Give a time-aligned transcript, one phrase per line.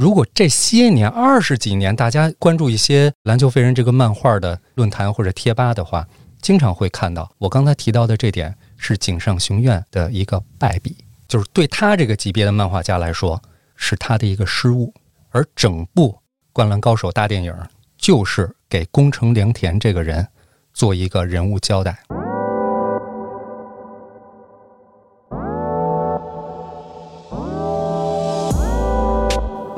[0.00, 6.08] 如果这些年二十几年，大家关注一些篮球飞人这个漫画的论坛或者贴吧的话，
[6.40, 10.96] 经常会看到我刚才提到的这点是井上雄彦的一个败笔，
[11.28, 13.38] 就是对他这个级别的漫画家来说
[13.76, 14.90] 是他的一个失误，
[15.28, 16.12] 而整部
[16.50, 17.54] 《灌篮高手》大电影
[17.98, 20.26] 就是给宫城良田这个人
[20.72, 21.98] 做一个人物交代。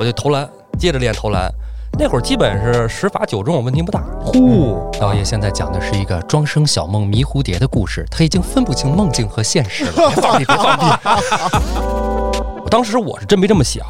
[0.03, 0.45] 我就投篮，
[0.77, 1.49] 接着练投篮。
[1.97, 4.03] 那会儿基本是十罚九中，问题不大。
[4.19, 9.93] 呼，导演现在讲的是一个庄生晓梦迷蝴蝶的故事，他已经分不清梦境和现实了。
[10.09, 10.85] 别放屁，别放屁！
[12.61, 13.85] 我当时我是真没这么想，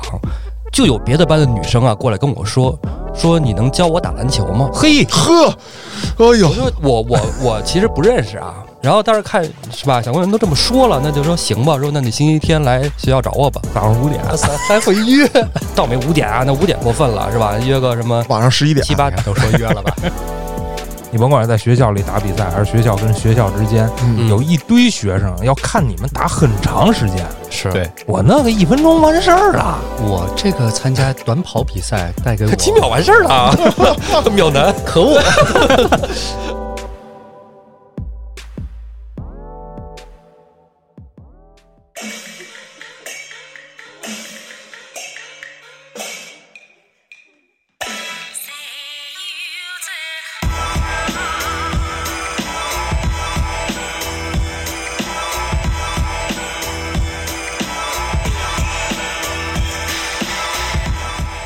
[0.72, 2.78] 就有别的班的女生啊过来跟我说，
[3.16, 4.70] 说你能教我打篮球吗？
[4.72, 5.48] 嘿，呵，
[6.20, 8.54] 哎呦我，说我我我其实不认识啊。
[8.84, 11.78] 然后但是看是吧，小工人都这么说了，那就说行吧。
[11.80, 14.22] 说那你星期天来学校找我吧，早上五点。
[14.38, 15.26] 还，还会约？
[15.74, 17.56] 倒没五点啊，那五点过分了是吧？
[17.66, 19.96] 约个什么晚上十一点七，八点都说约了吧？
[21.12, 27.26] 你甭管是在学校里打比赛，还是学校跟学校之间，嗯有一堆学生要看你们打很长时间。
[27.50, 33.56] 是对我那个一分钟完事儿了，我这个参加短跑比赛带给我几秒完事儿了啊，
[34.36, 34.74] 秒男。
[34.84, 35.22] 可恶！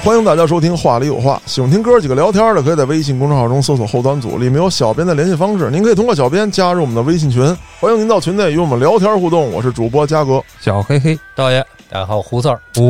[0.08, 7.44] 欢迎大家收听《话里有话》，喜欢听哥几个聊天的，可以在微信公众号中搜索后端组，里面有小编的联系方式，您可以通过小编加入我们的微信群，
[7.81, 9.52] 欢迎您到群内与我们聊天互动。
[9.52, 12.56] 我是主播嘉哥，小黑黑，导演，大家好，胡四儿。
[12.76, 12.82] 哇、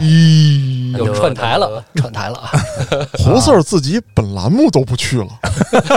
[0.00, 2.42] 咦，又串台了， 串台了。
[3.16, 5.28] 胡四儿自己本栏目都不去了，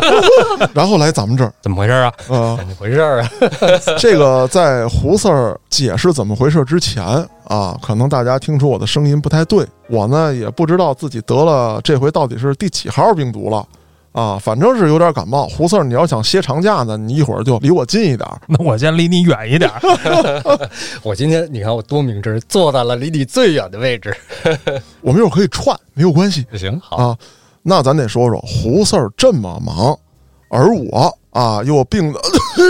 [0.71, 2.13] 然后来咱们这儿，怎么回事啊？
[2.27, 3.27] 呃，怎么回事啊？
[3.97, 7.03] 这个在胡四儿解释怎么回事之前
[7.45, 13.65] 啊，可能大家听出我的声音不太对，我呢也不知道自己得了这回到底是第几号病毒了
[14.11, 15.47] 啊，反正是有点感冒。
[15.47, 18.41] 胡四儿，你要想歇长假呢，你一会儿就离我近一点儿。
[18.47, 19.79] 那我先离你远一点儿。
[21.01, 24.15] 我今天你看我多明智，坐在了离你最远的位置。
[25.01, 27.17] 我们一会儿可以串，没有关系行，好，啊。
[27.63, 29.97] 那咱得说说胡四儿这么忙，
[30.49, 32.19] 而我啊又病得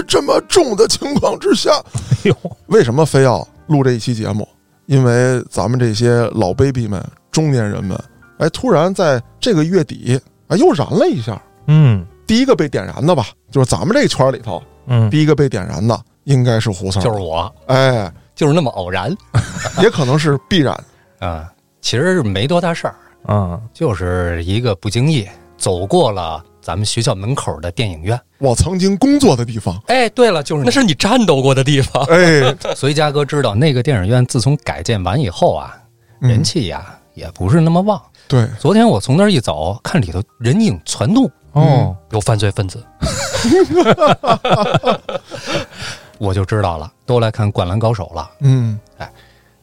[0.08, 2.36] 这么重的情况之下，哎呦，
[2.68, 4.48] 为什么非要录这一期节目？
[4.88, 7.98] 因为咱们这些老 baby 们、中年人们，
[8.40, 10.20] 哎，突然在这个月底
[10.52, 11.42] 啊又燃了一下。
[11.68, 19.16] 嗯第一个被点燃的吧，就是咱们这个圈里头嗯，第一个被点燃的应该是胡四儿，就是我，哎，就是那么偶然
[19.82, 20.74] 也可能是必然。
[21.20, 21.52] 啊。
[21.82, 22.96] 其实是没多大事儿，
[23.28, 28.20] 嗯，就是一个不经意走过了咱们学校门口的电影院。
[28.38, 32.04] 我曾经工作的地方，哎，对了，就是那是你战斗过的地方。
[32.06, 35.76] 哎， 所以嘉哥知道那个电影院自从改建完以后啊，
[36.22, 38.00] 嗯人气呀、也不是那么旺。
[38.32, 42.82] 对，昨天我从那儿一走，看里头人影攒动，哦，有犯罪分子，
[46.18, 48.32] 我就知道了，都来看《灌篮高手》了。
[48.40, 49.12] 嗯，哎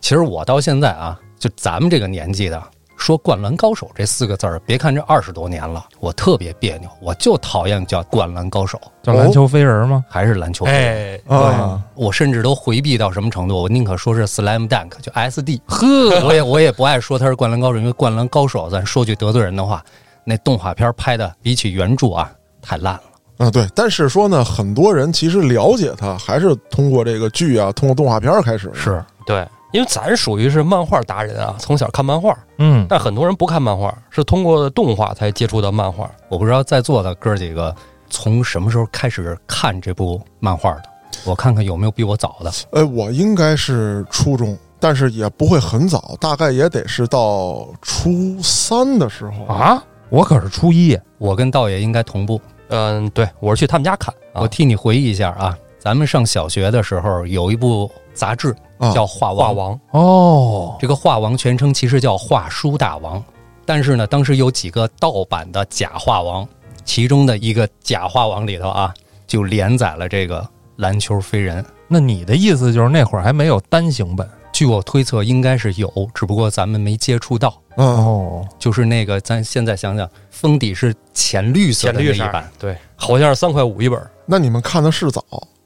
[0.02, 2.62] 其实我到现在啊，就咱们这个年纪的，
[2.98, 10.04] 说“灌篮高手”这四个字儿，别看这二十多年了，我特别别扭，我就讨厌叫“灌篮高手叫篮球飞人吗”，？
[10.10, 10.66] 还是篮球。
[10.66, 13.62] 哎，啊，我甚至都回避到什么程度？
[13.62, 15.60] 我宁可说是 slam dunk，就 SD。
[15.66, 19.82] 呵，我也我也不爱说他是灌篮高手，因为灌篮高手，咱说句得罪人的话，
[20.24, 22.30] 那动画片拍的比起原著啊
[22.60, 23.02] 太烂了。
[23.38, 28.74] 啊，对，但是说呢，很多人其实了解他还是通过这个剧啊，通过动画片儿开始的。
[28.74, 36.10] 是，对，因为咱属于是漫画达人啊，从小看漫画，嗯，但很多人不看漫画，是通过动画才接触到漫画。
[36.28, 37.74] 我不知道在座的哥几个
[38.08, 40.82] 从什么时候开始看这部漫画的，
[41.26, 42.50] 我看看有没有比我早的。
[42.70, 49.54] 呃，我应该是初中，但是也不会很早，大概也得是到初三的时候。
[49.54, 52.40] 啊，我可是初一，我跟道爷应该同步。
[52.68, 54.40] 嗯，对，我是去他们家看啊。
[54.40, 58.92] 我替你回忆一下啊，咱们上小学的时候有一部杂志啊。
[58.92, 63.22] 叫《画王》，画王，哦，这个画王全称其实叫画书大王，
[63.64, 66.46] 但是呢，当时有几个盗版的假画王，
[66.84, 68.94] 其中的一个假画王里头啊，
[69.26, 70.46] 就连载了这个
[70.76, 71.64] 篮球飞人。
[71.86, 74.28] 那你的意思就是那会儿还没有单行本？
[74.50, 77.54] 据我推测，应该是有，只不过咱们没接触到。
[77.76, 84.00] 嗯，哦，就是那个，咱现在想想，封底是浅绿色浅绿色的那一版，对，好像是三块五一本。
[84.26, 85.22] 那你们看的是早，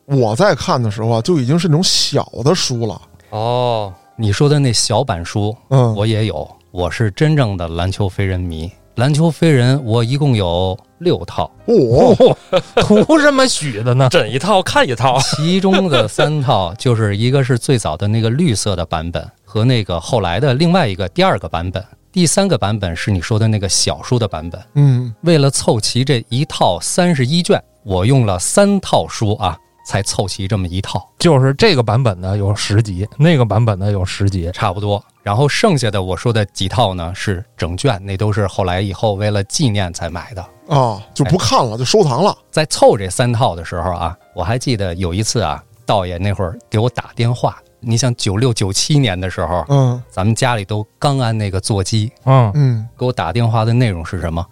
[0.06, 3.00] 我在看的时候啊，就已经是那种小的书了。
[3.31, 8.70] 哦，你说的那小版书，嗯，我也有，我是真正的篮球飞人迷。
[8.96, 12.37] 篮球飞人我一共有六套，哦，
[12.82, 14.06] 图什么许的呢？
[14.10, 21.82] 整一套看一套，其中的三套 就是一个是最早的那个绿色的版本，和那个后来的另外一个第二个版本，
[22.12, 24.60] 第三个版本是你说的那个小书的版本。
[24.75, 34.50] 嗯，为了凑齐这一套三十一卷，我用了三套书啊，才凑齐这么一套，就是这个版本的有十集，那个版本的有十集。
[34.52, 35.02] 差不多。
[35.23, 40.43] 然后剩下的我说的几套呢是整卷，那都是后来以后为了纪念才买的。
[40.69, 42.37] 啊，就不看了，就收藏了。
[42.50, 47.56] 在凑这三套的时候啊，我还记得有一次啊，道爷那会儿给我打电话。
[47.84, 54.44] 你像九六九七年的时候，嗯咱们家里都刚安那个座机，嗯，嗯，给我打电话的内容是什么？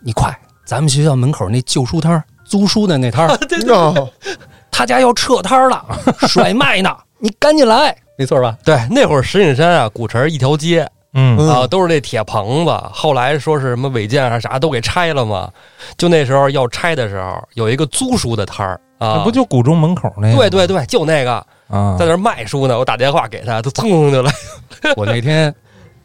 [0.00, 0.32] 你快，
[0.64, 3.34] 咱们学校门口那旧书摊儿租书的那摊儿，
[3.74, 3.94] 啊，
[4.76, 5.82] 他家要撤摊儿了，
[6.28, 8.54] 甩卖呢，你赶紧来，没错吧？
[8.62, 12.70] 对，那会儿石景山啊，古城一条街嗯嗯啊，都是这铁棚子。
[12.92, 15.50] 后来说是什么违建还是啥，都给拆了嘛。
[15.96, 20.36] 就那时候要拆的时候，有一个租书的摊儿啊，那不就古中门口那个？
[20.36, 21.32] 对对对，就那个
[21.68, 22.78] 啊在，那卖书呢。
[22.78, 24.30] 我打电话给他，他蹭蹭就来。
[24.94, 25.54] 我那 天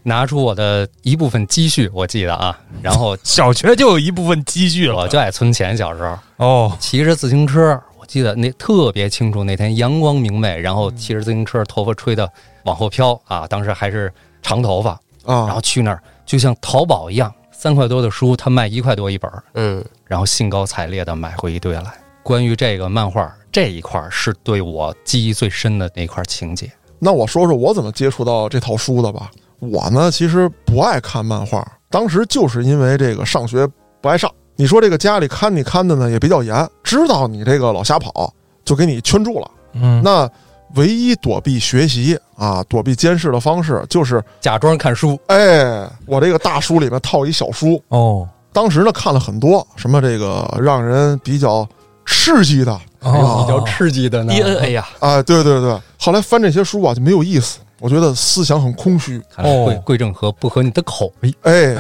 [0.04, 4.96] 拿出我的一部分积蓄，我记得啊，然后小学就有一部分积蓄了。
[4.96, 12.30] 我就爱存钱，小时候哦，骑着自行车，我记得那特别清楚，那天阳光明媚，然后骑着自行车，头发吹得
[12.66, 14.12] 往后飘啊，当时还是
[14.42, 14.92] 长头发
[15.24, 21.86] 啊，然啊后，去那儿就像淘宝一样，三块多的书，他卖一块多一本儿，嗯，然后兴高采烈地买回一堆来。
[22.22, 26.70] 关于这个漫画这一块儿，是对我记忆最深的那块情节。
[27.00, 29.32] 那我说说我怎么接触到这套书的吧。
[29.60, 33.66] 我呢，其实不爱看漫画，当时就是因为这个上学
[34.02, 34.30] 不爱上。
[34.62, 38.32] 你说这个家里看你看的呢也比较严，知道你这个老瞎跑，
[38.64, 39.50] 就给你圈住了。
[39.74, 40.30] 嗯，那
[40.76, 47.82] 唯一躲避学习啊，躲避监视的方式就是，假装看书，哎，我这个大书里面套一小书。
[47.88, 51.68] 哦当时呢看了很多，什么这个让人比较
[52.06, 54.32] 刺激的哦，比较刺激的呢。
[54.32, 55.76] DNA 呀，啊，对对对。
[55.98, 61.34] 后来翻这些书啊就没有意思，我觉得思想很空虚，看来贵哦贵正和不合你的口味。
[61.42, 61.76] 哎，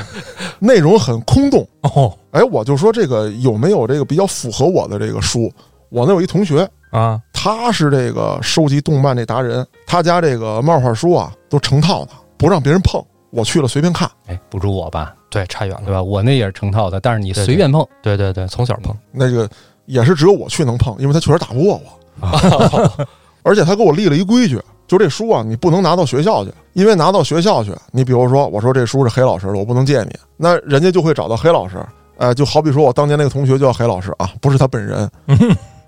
[0.59, 1.65] 内容很空洞。
[1.83, 5.51] 哦哎，我就说这个有没有这个比较符合我的这个书？
[5.89, 12.99] 我那有一同学，啊，他是这个收集动漫这达人，他家这个漫画书啊都成套的，不让别人碰。
[13.29, 15.83] 我去了随便看，哎，不如我吧，对，差远了。
[15.85, 16.01] 对吧？
[16.01, 17.85] 我那也是成套的，但是你随便碰。
[18.01, 18.95] 对对对，从小碰。
[19.11, 19.47] 那个
[19.85, 21.79] 也是只有我去能碰，因为他确实打不过
[22.19, 23.07] 我。
[23.43, 31.77] 而且他给我立了一规矩，就这书啊，你不能拿到学校去，因为拿到学校去，你比如说我说这书是黑老师的，我不能借你，那人家就会找到黑老师。
[32.17, 35.09] 哎，就好比说我当年那个同学叫黑老师啊，不是他本人。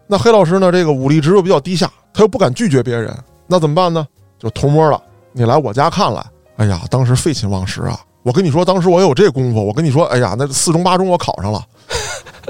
[0.07, 3.13] 那黑老师呢，这个武力值又比较低下，他又不敢拒绝别人，
[3.45, 4.07] 那怎么办呢？
[4.39, 4.97] 就偷摸了，
[5.33, 6.25] 你来我家看来。
[6.55, 7.99] 哎呀，当时废寝忘食啊！
[8.21, 11.61] 我跟你说，当时我有这功夫，我跟你说，哎呀，那四中八中我考上了。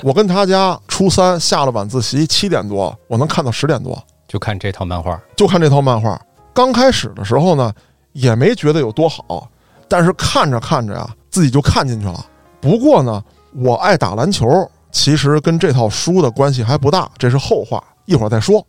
[0.04, 3.98] 我跟他家初三下了晚自习，七点多我能看到十点多，
[4.28, 6.22] 就看这套漫画，就看这套漫画。
[6.54, 7.74] 刚开始的时候呢，
[8.12, 9.50] 也没觉得有多好，
[9.88, 12.26] 但是看着看着呀，自己就看进去了。
[12.62, 13.24] 不过呢，
[13.56, 14.48] 我爱打篮球，
[14.92, 18.66] 其实跟这套书的关系还不大，这是后话，一会儿再说。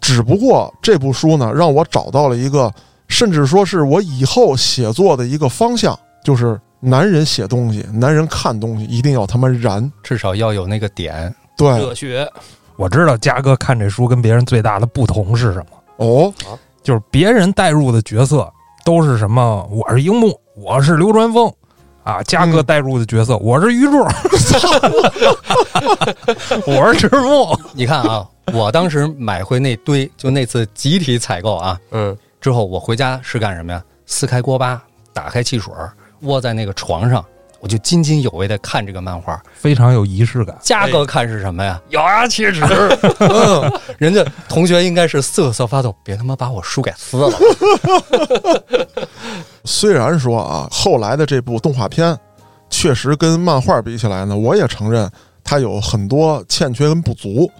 [0.00, 2.72] 只不过这部书呢，让我找到了一个，
[3.08, 9.90] 甚至说是我以后写作的一个方向，就是男人写东西，男人看东西一定要他妈燃。
[10.02, 11.34] 至少要有那个点。
[11.56, 12.28] 对，热血，
[12.76, 16.34] 我知道嘉哥看这书跟别人最大的不同是什么，哦，
[16.84, 18.46] 就是别人带入的角色
[18.84, 21.50] 都是什么，我是樱木，我是流川枫。
[22.04, 24.04] 啊，嘉哥嗯带入的角色，我是鱼柱，
[26.70, 33.82] 我是赤木， 你看啊，我当时买回那堆，就那次集体采购啊，嗯，之后我回家是干什么呀？
[34.04, 34.82] 撕开锅巴，
[35.14, 35.72] 打开汽水，
[36.20, 37.24] 窝在那个床上，
[37.64, 39.42] 我就津津有味的看这个漫画。
[39.54, 40.54] 非常有仪式感。
[40.60, 41.80] 嘉哥看是什么呀？
[41.88, 42.62] 咬牙切齿。
[43.20, 47.32] 嗯，人家同学应该是瑟瑟发抖，别他妈把我书给撕了。
[49.64, 52.14] 虽然说啊，后来的这部动画片
[52.68, 55.10] 确实跟漫画比起来呢，我也承认
[55.42, 57.50] 它有很多欠缺跟不足，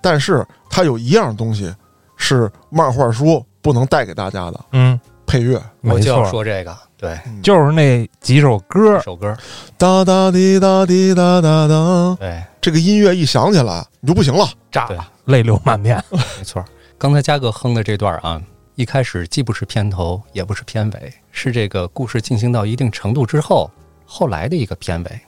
[0.00, 1.70] 但是它有一样东西
[2.16, 4.98] 是漫画书不能带给大家的嗯，
[5.30, 5.62] 配乐。
[5.80, 9.36] 没我就要，说这个，对，就是那几首歌这，首歌，
[9.78, 14.44] 哒哒滴哒滴哒哒哒，对，这个音乐一响起来，你就不行了。
[14.72, 16.02] 炸了，泪流满面。
[16.10, 16.64] 没错。
[16.98, 18.42] 刚才嘉哥哼的这段啊，
[18.74, 23.70] 一开始既不是片头，也不是片尾，是这个故事进行到一定程度之后，
[24.04, 25.20] 后来的一个片尾。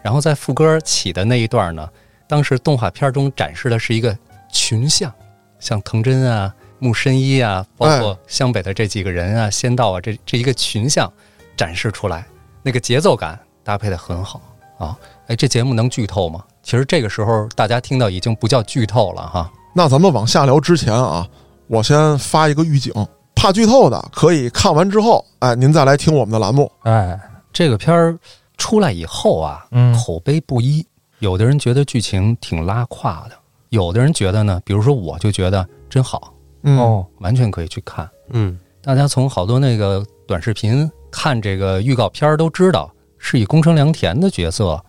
[0.00, 1.86] 然后在副歌起的那一段呢，
[2.28, 4.16] 当时动画片中展示的是一个
[4.50, 5.12] 群像，
[5.58, 11.12] 像藤真啊、木深一啊，包括湘北的这几个人啊、仙道啊，这这一个群像
[11.56, 12.26] 展示出来。
[12.62, 14.40] 那个节奏感搭配的很好
[14.78, 14.96] 啊。
[15.26, 16.42] 哎，这节目能剧透吗？
[16.62, 19.50] 其实这个时候大家听到已经不叫剧透了哈。
[19.74, 21.26] 那咱们往下聊之前啊，
[21.66, 22.92] 我先发一个预警，
[23.34, 26.70] 怕剧透的可以看完之后，哎，您再来听我们的栏目。
[26.82, 27.18] 哎，
[27.52, 28.18] 这个片儿
[28.56, 30.84] 出来以后啊，嗯口碑不一，
[31.20, 33.36] 有的人觉得剧情挺拉胯的，
[33.68, 38.08] 有的人觉得呢，比如说我就觉得真好，嗯，哦，完全可以去看。
[38.30, 44.82] 嗯，大家从好多那个短视频看这个预告片儿都知道，是以宫城良田的角色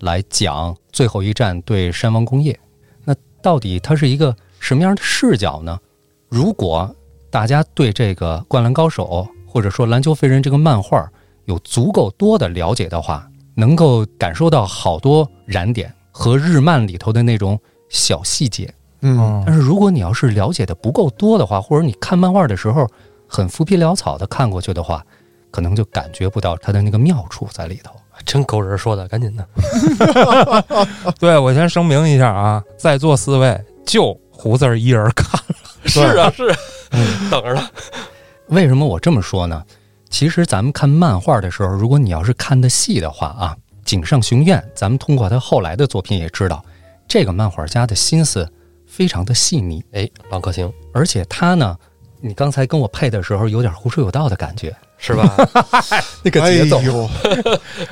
[0.00, 2.58] 来讲最后一战对山王工业。
[3.04, 5.78] 那到底它是一个什么样的视角呢？
[6.28, 6.94] 如果
[7.30, 9.04] 大家对这个《灌篮高手》
[9.50, 11.06] 或者说《篮球飞人》这个漫画
[11.44, 18.72] 有足够多的了解的话，能够感受到好多燃点和日漫里头的那种小细节。
[19.02, 22.88] 嗯，但是如果你要是了解的不够多的话，或者你看漫画的时候
[23.26, 25.04] 很浮皮潦草的看过去的话，
[25.50, 27.92] 可能就感觉不到它的那个妙处在里头。
[28.24, 29.46] 真狗人说的，赶紧的。
[31.18, 35.56] 对我先声明一下啊，在座四位就胡子儿一人看了，
[35.86, 36.58] 是啊，是啊，
[37.30, 37.68] 等着呢。
[38.48, 39.64] 为什么我这么说呢？
[40.10, 46.62] 其实咱们看漫画的时候，如果你要是看的细的话啊，井上雄彦，咱们通过他后来的作品也知道，
[47.08, 48.48] 这个漫画家的心思
[48.92, 51.74] 非常的细腻，哎，郎可星而且他呢，
[52.20, 55.34] 你刚才跟我配的时候有点胡说有道的感觉，是吧？
[56.22, 57.10] 那个哎节奏，呦，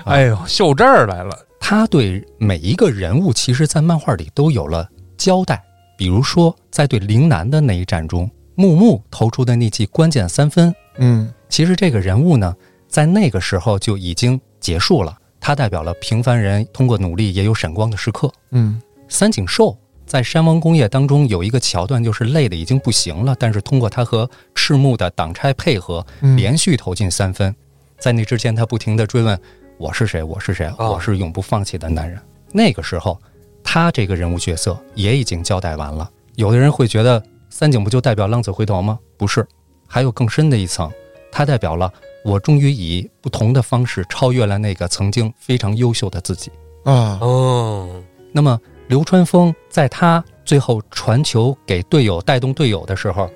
[0.04, 5.62] 哎呦，秀这儿来了，他对每一个人物，其实在漫画里都有了交代。
[5.96, 12.54] 比如说，在对陵南的那一战中，木木投出的那记关键三分，嗯其实这个人物呢，
[12.88, 15.16] 在那个时候就已经结束了。
[15.40, 18.30] 他代表了平凡人通过努力也有闪光的时刻。
[18.50, 18.78] 嗯
[19.08, 19.74] 三井寿
[20.10, 27.54] 在山王工业当中有一个桥段，就是累的已经不行了，但是通过他和赤木的挡拆配合，嗯，连续投进三分。
[27.96, 29.40] 在那之前，他不停地追问
[29.78, 30.20] ：“我是谁？
[30.20, 30.66] 我是谁？
[30.78, 32.20] 哦我是永不放弃的男人。
[32.50, 33.16] 那个时候，
[33.62, 36.10] 他这个人物角色也已经交代完了。
[36.34, 38.98] 有的人会觉得三井不就代表浪子回头吗？
[39.16, 39.46] 不是，
[39.86, 40.90] 还有更深的一层，
[41.30, 41.88] 他代表了
[42.24, 46.50] 我终于以不同的方式超越了那个曾经非常优秀的自己。
[46.82, 48.02] 啊，哦，
[48.32, 48.58] 那么
[48.90, 53.30] 流川枫在他最后传球给队友带动队友的时候，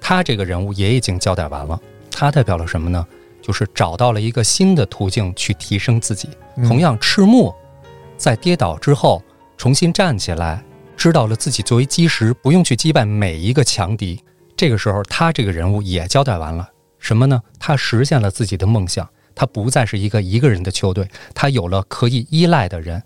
[0.00, 1.76] 他这个人物也已经交代完了。
[2.08, 3.04] 他代表了什么呢？
[3.42, 6.28] 就是找到了一个新的途径去提升自己。
[6.54, 7.52] 嗯同样，赤木
[8.16, 9.20] 在跌倒之后
[9.56, 10.62] 重新站起来，
[10.96, 14.22] 知道了自己作为基石不用去击败每一个强敌。
[14.56, 16.68] 这个时候，他这个人物也交代完了
[17.00, 17.42] 什么呢？
[17.58, 23.02] 他实现了自己的梦想，他不再是一个一个人的球队，他有了可以依赖的人，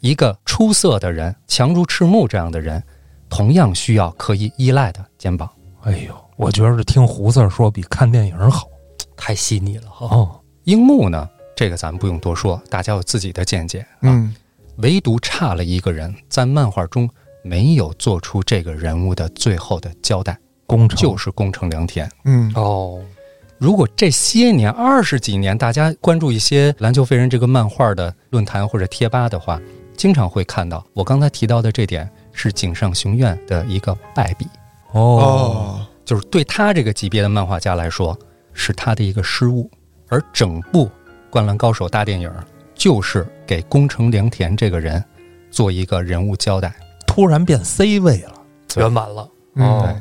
[0.00, 2.82] 一个出色的人，强如赤木这样的人，
[3.28, 5.48] 同样需要可以依赖的肩膀。
[5.82, 8.68] 哎呦，我觉着听胡子说比看电影好
[9.16, 10.16] 太细腻了哈。
[10.16, 10.40] 哦。
[10.64, 14.02] 樱木呢，这个咱们不用多说，大家有自己的见解啊。
[14.02, 14.34] 嗯
[14.78, 17.10] 唯独差了一个人，在漫画中
[17.42, 22.08] 没有做出这个人物的最后的交代，工程就是工程良田。
[22.24, 23.02] 嗯哦，
[23.58, 29.60] 如果这些年二十几年，大家关注一些篮球飞人这个漫画的论坛或者贴吧的话，
[29.98, 34.46] 经常会看到我刚才提到的这点是井上雄彦的一个败笔，
[34.92, 38.16] 哦，哦，就是对他这个级别的漫画家来说，
[38.52, 39.68] 是他的一个失误。
[40.08, 40.86] 而整部
[41.28, 42.32] 《灌篮高手》大电影
[42.74, 45.04] 就是给宫城良田这个人
[45.50, 46.72] 做一个人物交代。
[47.04, 48.32] 突然变 C 位了。
[48.76, 49.28] 圆满了。
[49.56, 50.00] 嗯哦，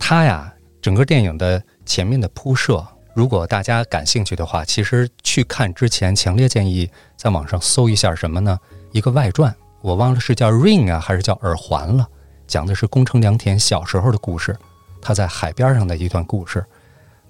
[0.00, 0.52] 他呀，
[0.82, 8.58] 整个电影的前面的铺设，如果大家感兴趣的话，其实去看之前，强烈建议在网上搜一下什么呢？
[8.92, 12.06] 一个外传，我忘了是叫《Ring》啊，还是叫《耳环》了，
[12.46, 14.54] 讲的是宫城良田小时候的故事，
[15.00, 16.62] 他在海边上的一段故事。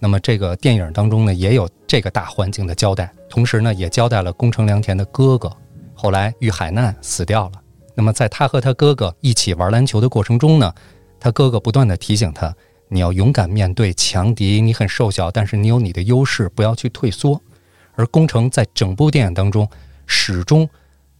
[0.00, 5.50] 那么这个电影当中呢，也有这个大环境的交代，同时呢，也交代了宫城良田的哥哥
[5.94, 7.52] 后来遇海难死掉了。
[7.94, 10.74] 那么在他和他哥哥一起玩篮球的过程中呢，
[11.20, 12.52] 他哥哥不断的提醒他，
[12.88, 17.40] 你要勇敢面对强敌，你很瘦小，但是你有你的优势，不要去退缩。
[17.94, 19.68] 而宫城在整部电影当中
[20.06, 20.68] 始终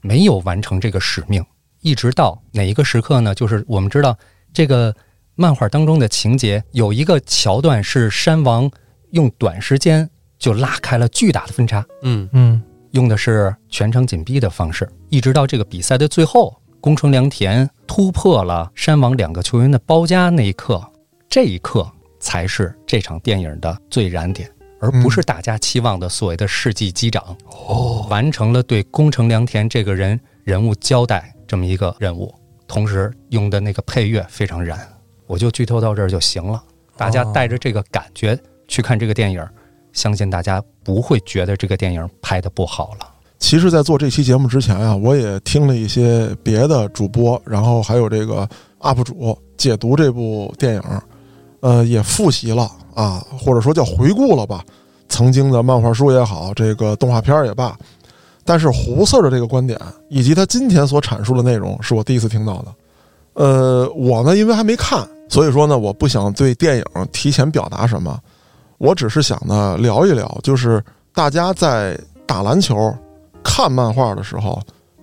[0.03, 1.43] 没有完成这个使命，
[1.81, 3.35] 一直到哪一个时刻呢？
[3.35, 4.15] 就是我们知道
[4.53, 4.95] 这个
[5.35, 8.71] 漫画当中的情节有一个桥段是山王
[9.13, 20.83] 用短时间就拉开了巨大的分差，嗯，嗯，用的是全程紧逼的方式，一直到这个比赛的最后，宫城良田突破了山王两个球员的包夹那一刻，
[21.29, 24.51] 这一刻才是这场电影的最燃点，
[24.83, 27.25] 而不是大家期望的所谓的世纪机长。
[27.69, 32.35] 哦，完成了对宫城良田这个人人物交代这么一个任务，
[32.67, 34.77] 同时用的那个配乐非常燃。
[35.29, 36.61] 我就剧透到这儿就行了，
[36.97, 38.37] 大家带着这个感觉
[38.67, 39.41] 去看这个电影，
[39.93, 43.09] 相信大家不会觉得这个电影拍的不好了。
[43.39, 48.49] 其实，在做这期节目之前啊，我也听了一些别的主播，然后还有这个
[48.81, 50.83] UP 主解读这部电影，
[51.61, 54.65] 呃，也复习了啊，或者说叫回顾了吧，
[55.09, 57.77] 曾经的漫画书也好，这个动画片也罢。
[58.45, 62.75] 但是胡四的这个观点以及他今天所阐述的内容，是我第一次听到的。
[63.35, 68.19] 呃，我呢，因为还没看，所以说呢，我不想对电影提前表达什么，
[68.79, 70.83] 我只是想呢聊一聊，就是
[71.15, 72.93] 大家在打篮球、
[73.45, 74.61] 看漫画的时候，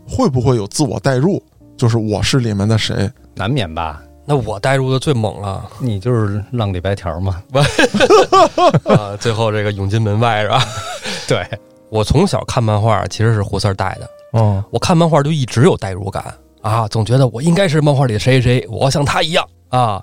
[0.07, 1.41] 会不会有自我代入？
[1.77, 3.09] 就是我是里面的谁？
[3.35, 4.01] 难免吧？
[4.29, 7.41] 那我带入的最猛了你就是浪里白条嘛？
[8.85, 9.17] 啊！
[9.19, 10.61] 最后这个涌进门外是吧？
[11.27, 11.43] 对，
[11.89, 14.07] 我从小看漫画其实是胡四儿带的，
[14.39, 16.31] 哦，我看漫画就一直有代入感
[16.61, 19.99] 啊，总觉得我应该是漫画里的谁谁谁，我要像他一样啊。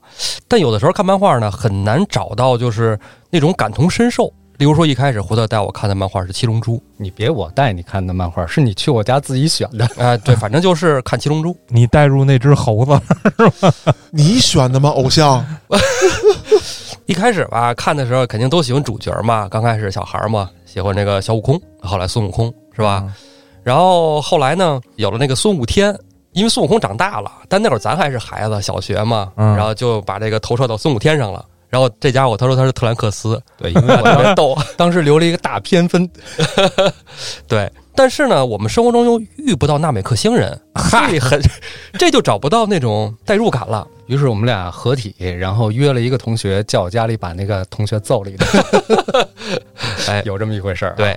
[0.49, 2.99] 但有的时候看漫画呢，很难找到就是
[3.31, 4.33] 那种感同身受。
[4.59, 11.53] 例如说，一开始胡特带我看的漫画是《七龙珠你别我带你看的漫画，是你去我家自己选的。》啊，对，反正就是看《七龙珠》。
[11.69, 12.99] 你带入那只猴子，
[14.11, 14.89] 你选的吗？
[14.91, 15.45] 偶像？
[17.05, 23.05] 一开始吧，看的时候肯定都喜欢主角嘛，刚开始小孩嘛，喜欢那个小悟空，后来孙悟空是吧？
[23.63, 25.97] 然后后来呢，有了那个孙悟天，
[26.33, 31.45] 因为孙悟空长大了，但那会儿咱还是孩子，小学嘛，嗯然后就把这个投射到孙悟天上了。
[31.77, 34.57] 然后这家伙他说他是特兰克斯，对，因为我特别逗。
[34.79, 36.09] 当时留了一个大偏分。
[37.47, 41.39] 对，但是呢，我们生活中又遇不到纳美克星人，所以很
[41.99, 43.87] 这就找不到那种代入感了。
[44.07, 48.49] 于是我们俩合体，然后约了一个同学，叫我家里把那个同学揍了一顿。
[50.09, 50.95] 哎有这么一回事儿、啊。
[50.97, 51.15] 对，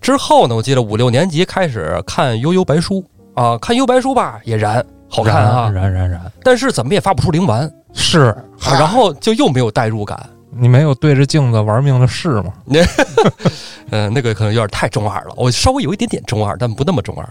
[0.00, 3.00] 之后呢，我记得五六年级开始看《悠悠白书》
[3.40, 8.20] 啊，看《悠悠白书》吧也燃，好看啊，燃燃燃，但是怎么也发不出灵丸，是
[8.62, 10.18] 啊然后就又没有代入感。
[10.50, 12.52] 你没有对着镜子玩命的试吗？
[13.90, 17.28] 嗯，那个可能有点太中二了，我稍微有一点点中二，但不那么中二。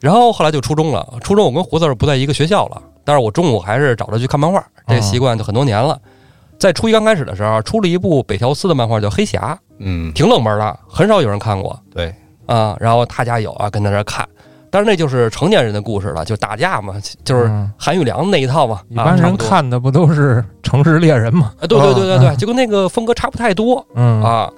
[0.00, 5.98] 然后后来就初中了，初中我跟胡子不在一个学校了，但是我中午还是找他去看漫画，这个习惯就很多年了。
[6.58, 12.14] 在初一刚开始的时候，出了一部北条司的漫画叫《黑侠嗯》，，挺冷门的，很少有人看过对，
[12.46, 12.76] 啊。
[12.78, 14.26] 然后他家有啊，跟他那看，
[14.74, 18.80] 但是那就是成年人的故事了，就打架嘛，就是嗯韩玉良那一套嘛。
[18.88, 21.52] 一般人看的不都是城市猎人吗？
[21.60, 23.86] 啊，对对对对对，嗯就跟那个风格差不太多。
[23.94, 24.50] 嗯啊，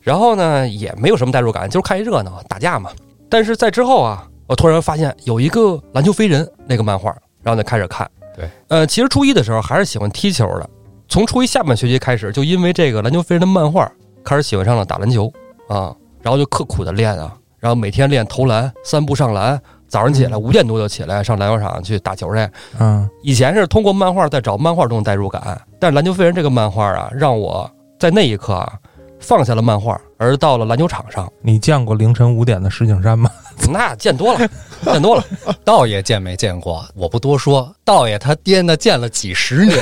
[0.00, 2.88] 然后呢也没有什么代入感，就是看一热闹，打架嘛。
[3.28, 8.10] 但是在之后啊，我突然发现有一个篮球飞人那个漫画，然后就开始看。
[8.34, 10.70] 对，呃，其实初一的时候还是喜欢踢球的，
[11.06, 13.86] 从初一下半学期开始，就因为这个篮球飞人的漫画，
[14.24, 15.30] 开始喜欢上了打篮球
[15.68, 19.60] 啊，然后就刻苦的练啊，然后每天练投篮、三步上篮。
[19.88, 27.68] 早上起来五点多就起来上篮球场去打球去，嗯以前是通过漫画在找漫画中的代入感，但是《篮球飞人》这个漫画啊，让我
[27.98, 28.72] 在那一刻啊
[29.18, 33.28] 放下了漫画，而到了篮球场上，你见过凌晨五点的石景山吗？
[33.68, 34.48] 那见多了，
[34.84, 35.24] 见多了。
[35.64, 36.86] 道爷见没见过？
[36.94, 39.76] 我不多说，道爷他爹那见了几十年。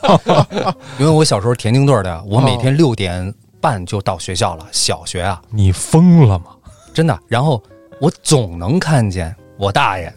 [1.00, 6.44] 因为我小时候田径队的，我每天六点半就到学校了，小学啊，你疯了吗？
[6.94, 7.18] 真的。
[7.28, 7.62] 然后
[8.00, 10.10] 我总能看见我大爷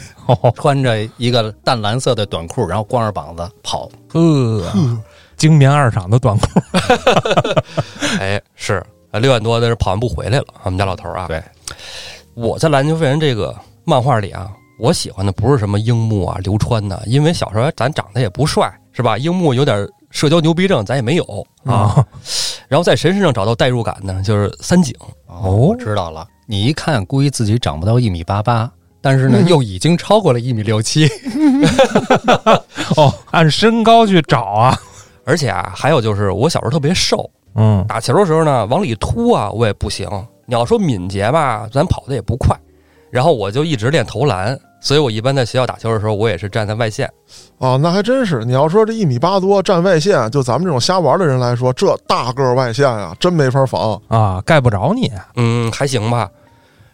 [0.54, 3.90] 穿着一个淡蓝色的短裤，然后光着膀子跑。
[4.08, 4.62] 呵，
[5.36, 6.46] 精棉二厂的短裤，
[8.20, 8.74] 哎，是
[9.10, 11.26] 啊，六点多的是跑完步回来了，我们家老头啊。
[11.26, 11.42] 对，
[12.34, 19.18] 我在《篮球飞人》这个漫画里啊，我喜欢的不是什么樱木啊、流川呐、因为小时候咱长得也不帅，是吧？
[19.18, 21.24] 樱木有点社交牛逼症，咱也没有
[21.64, 21.74] 啊。
[21.74, 22.06] 啊，
[22.68, 24.94] 然后在谁身上找到代入感呢，就是三井。
[25.26, 26.26] 哦，我知道了。
[26.46, 28.70] 你一看，估计自己长不到一米八八，
[29.00, 31.08] 但是呢，又已经超过了一米六七。
[32.96, 34.76] 哦，按身高去找啊，
[35.24, 40.08] 而且啊，还有就是我小时候特别瘦，嗯打球的时候呢，往里突啊，我也不行。
[40.44, 42.58] 你要说敏捷吧，咱跑的也不快。
[43.10, 47.06] 然后我就一直练投篮，所以我一般在学校打球的时候，我也是站在外线。
[47.58, 48.44] 啊，那还真是。
[48.44, 54.00] 你要说这一米八多站外线，就咱们这种瞎玩的人来说，这大个儿外线啊，真没法防。
[54.08, 56.28] 啊，盖不着你，嗯，还行吧。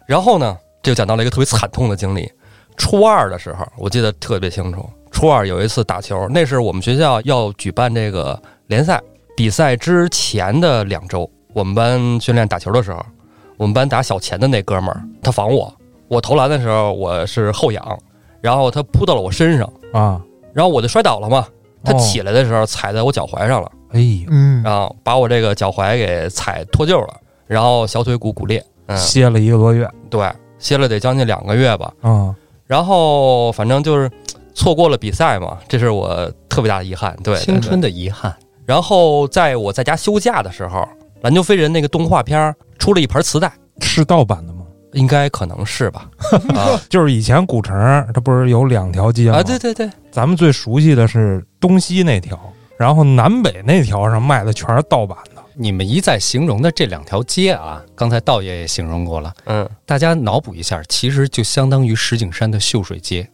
[0.05, 2.29] 然后呢，这就讲到了一个特别惨痛的经历。
[2.75, 4.87] 初二的时候，我记得特别清楚。
[5.09, 9.01] 初二有一次打球，那是我们学校要举办这个联赛
[9.35, 13.03] 比赛之前的两周，我们班训练打球的时候，
[13.55, 15.73] 我们班打小前的那哥们儿，他防我，
[16.07, 17.99] 我投篮的时候我是后仰，
[18.41, 20.21] 然后他扑到了我身上，啊，
[20.53, 21.47] 然后我就摔倒了嘛。
[21.83, 27.13] 他哦起来的时候踩在我脚踝上了，哎呦，嗯，然后把我这个脚踝给踩脱臼了，
[27.45, 31.93] 然后小腿骨骨裂，嗯，歇了一个多月，对，歇了得将近两个月吧。
[32.01, 34.09] 啊，然后反正就是
[34.53, 37.15] 错过了比赛嘛，这是我特别大的遗憾。
[37.23, 38.35] 对，青春的遗憾。
[38.65, 40.85] 然后在我在家休假的时候，
[41.21, 44.56] 篮球飞人那个动画片出了一盘磁带，是盗版的吗？
[44.93, 46.09] 应该可能是吧？
[46.55, 47.75] 啊就是以前古城
[48.13, 49.37] 它不是有两条街吗？
[49.39, 52.39] 啊，对对对，咱们最熟悉的是东西那条，
[52.77, 55.41] 然后南北那条上卖的全是盗版的。
[55.59, 63.27] 你们一再形容的这两条街啊，刚才道爷也形容过了，嗯，大家脑补一下，其实就相当于石景山的秀水街，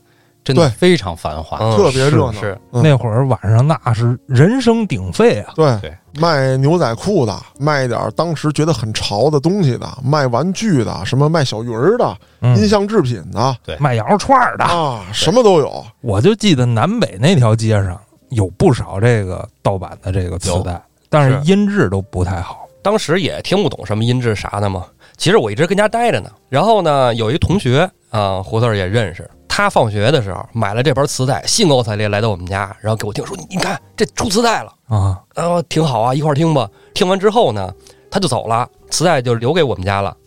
[0.43, 1.57] 真的非常繁华。
[1.59, 5.53] 嗯特别热闹是嗯那会儿晚上那是人声鼎沸啊！
[5.55, 12.05] 对对卖牛仔裤的，卖一点当时觉得很潮的东西的，卖玩具的，什么卖小鱼儿的，
[12.41, 15.83] 音嗯，像制品的卖羊肉串儿的，啊，什么都有。
[16.01, 20.79] 我就记得南北那条街上有不少这个盗版的这个磁带，
[21.09, 22.67] 但是是音质都不太好。
[22.83, 24.85] 当时也听不懂什么音质啥的嘛。
[25.15, 26.29] 其实我一直跟家待着呢。
[26.49, 29.29] 然后呢，有一同学啊，胡四儿也认识。
[29.55, 37.71] 他放学的时候买了这盘磁带，兴高采烈来到我们家，然后给我听说：“你你看这出磁带了，啊，呃，挺好啊，一块儿听吧。”听完之后呢，
[38.09, 40.17] 他就走了，磁带就留给我们家了。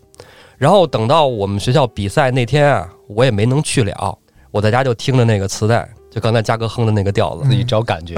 [0.57, 4.17] 然后等到我们学校比赛那天啊，我也没能去了，
[4.53, 8.15] 我在家就听着那个磁带，就刚才嘉哥哼的那个调子，自己找感觉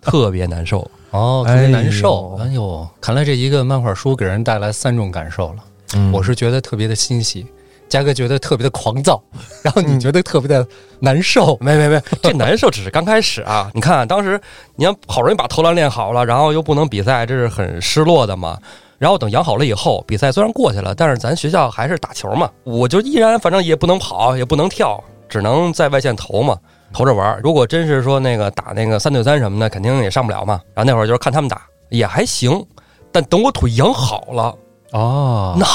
[0.00, 0.88] 特别难受。
[1.10, 2.36] 哦，特别难受。
[2.38, 5.56] 哎哎呦，看来这一个漫画书给人带来三种感受了。
[5.96, 7.44] 嗯我是觉得特别的欣喜，
[7.88, 9.22] 嘉哥觉得特别的狂躁，
[9.62, 10.66] 然后你觉得特别的
[10.98, 11.56] 难受。
[11.60, 13.70] 没没没，这难受只是刚开始啊！
[13.74, 14.40] 你看，当时
[14.74, 18.58] 你要好容易把投篮练好了，然后又不能比赛，这是很失落的嘛。
[18.98, 26.56] 然后等养好了以后，比赛虽然过去了，但是咱学校还是打球嘛，我就依然反正也不能跑，也不能跳，只能在外线投嘛，
[26.92, 27.38] 投着玩。
[27.42, 30.60] 如果真是说那个打那个三对三什么的，肯定也上不了嘛。
[30.74, 32.64] 然后那会儿就是看他们打也还行，
[33.12, 34.54] 但等我腿养好了，
[34.94, 35.66] 哦，那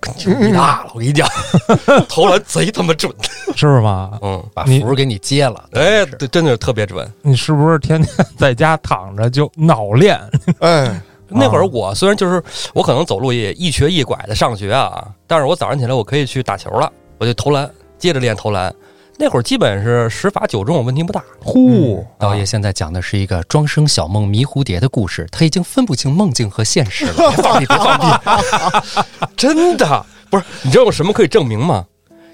[0.00, 0.90] 可牛逼大了！
[0.92, 1.26] 我跟你讲，
[2.10, 3.10] 投篮贼他妈准，
[3.56, 4.18] 是吗？
[4.20, 5.64] 嗯，把你符给你接了。
[5.72, 7.10] 哎，对，真的是特别准。
[7.22, 10.20] 你是不是天天 在家躺着就脑练？
[10.60, 12.42] 哎，那会儿我虽然就是
[12.74, 18.70] 我可能走路也一瘸一拐的上学啊，但是我早上起来我可以去打球了，我就投篮，接着练投篮。
[19.18, 21.24] 那会儿基本是十罚九中，问题不大。
[21.40, 27.14] 呼，道爷现在讲的是一个庄生晓梦迷蝴蝶的故事，他已经分不清梦境和现实了。
[27.32, 29.00] 别放屁，别放屁！
[29.36, 31.86] 真的不是，你知道有什么可以证明吗？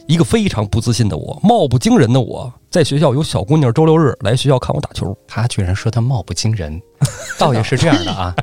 [0.09, 6.83] 一个非常不自信的我，貌不惊人的我，在学校有小姑娘周六日来学校看我打球，他居然说他貌不惊人，
[7.39, 8.35] 道爷是这样的啊。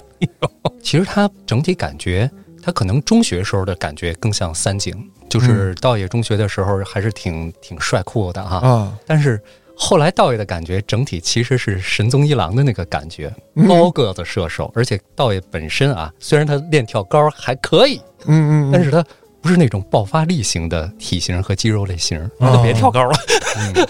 [0.81, 2.31] 其实他整体感觉，
[2.69, 4.95] 他可能中学时候的感觉更像三井，
[5.27, 8.57] 就是道爷中学的时候还是挺挺帅酷的哈。
[8.57, 9.41] 啊，但是
[9.75, 13.67] 后来道爷的感觉整体其实是神宗一郎的那个感觉，嗯。
[13.67, 19.03] 高个子射手，而且道爷本身啊，虽然他练跳高还可以，嗯嗯，但是他
[19.41, 23.11] 不是那种爆发力型的体型和肌肉类型，那就别跳高了。
[23.57, 23.87] 嗯，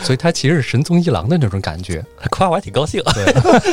[0.00, 2.04] 所以他其实是神宗一郎的那种感觉。
[2.30, 3.02] 夸我还挺高兴。
[3.14, 3.24] 对，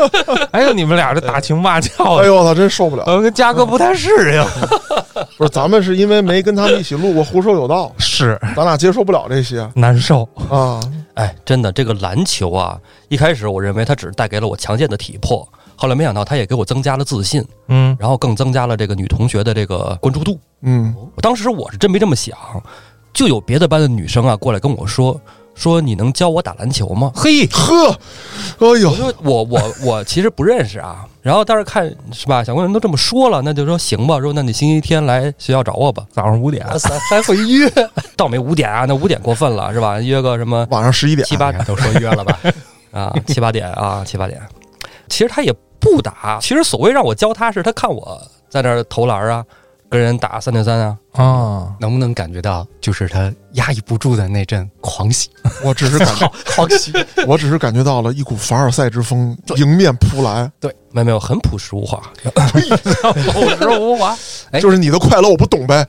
[0.51, 3.03] 哎呦，你们俩这打情骂俏的，哎呦我操，真受不了！
[3.05, 4.43] 呃，跟嘉哥不太适应。
[5.37, 10.27] 不是，咱们是因为没跟他们一起录过《胡说有道 是》，咱俩接受不了这些难受。
[10.49, 10.79] 啊。
[11.13, 12.75] 哎，真的，这个篮球啊，
[13.07, 15.47] 一开始我认为它只是带给了我强健的体魄，
[15.83, 20.39] 后来没想到他也给我增加了自信，嗯，然后更增加了这个女同学的这个关注度。
[20.61, 22.37] 嗯，我当时我是真没这么想，
[23.13, 25.19] 就有别的班的女生啊过来跟我说，
[25.55, 27.11] 说你能教我打篮球吗？
[27.13, 27.89] 嘿，呵，
[28.59, 37.69] 哎呦我，说我我我其实不认识啊，然后但是看是吧，小姑娘都这么说了，那就说行吧，说那你星期天来学校找我吧，早上五点，还还会约，
[38.15, 39.99] 倒没五点啊，那五点过分了是吧？
[39.99, 42.39] 约个什么晚上十一点七八点都说约了吧？
[42.93, 44.41] 啊，七八点啊，七八点。
[45.09, 48.19] 其实他也不打，其实所谓让我教他是他看我
[48.49, 49.45] 在那儿投篮啊，
[49.89, 50.97] 跟人打三对三啊。
[51.11, 55.29] 啊，能不能感觉到，就是他压抑不住的那阵狂喜？
[55.63, 56.91] 我只是感觉， 狂喜！
[57.27, 62.01] 我只是感觉到了一股凡尔赛之风迎面扑来，对没有没有，很朴实无华。
[62.33, 64.17] 朴实无华。
[64.49, 65.85] 哎就是你的快乐我不懂呗。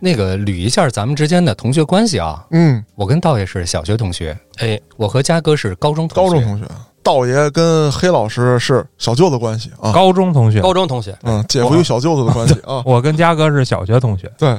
[0.00, 6.30] 那个捋一下咱们之间的同学关系啊，嗯，我跟道爷是小学同学，哎，我和嘉哥是高中同学。
[6.30, 6.64] 高中同学，
[7.04, 12.82] 道爷跟黑老师是小舅子关系啊，高中同学，高中同学，嗯，姐夫与小舅子的关系啊。
[12.86, 14.28] 我跟嘉哥是小学同学。
[14.38, 14.58] 对，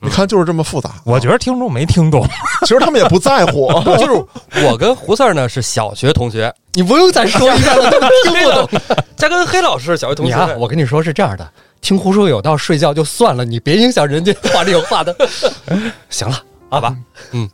[0.00, 0.90] 你看就是这么复杂。
[1.04, 2.26] 我觉得听众没听懂，
[2.66, 8.80] 其实他们也不在乎，就是我跟胡四儿呢是小学同学，你不用再说一遍了，他们听不懂。
[9.14, 10.56] 再跟黑老师是小学同学。
[10.58, 11.46] 我跟你说是这样的，
[11.82, 15.14] 听胡说有道，睡觉就算了，你别影响人家话里有话的。
[16.08, 16.38] 行了，
[16.70, 16.96] 好吧，
[17.32, 17.48] 嗯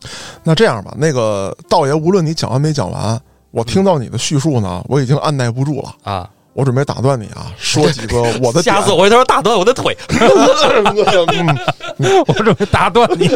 [0.44, 3.20] 那这样吧，那个道爷，无论你讲完没讲完，
[3.52, 8.64] 我听到你的叙述呢，我已经按耐不住了，啊，我准备打断你啊，说几个 我的点。
[8.64, 9.96] 下次我回头打断我的腿。
[10.08, 10.18] 嗯
[12.26, 13.28] 我准备打断你。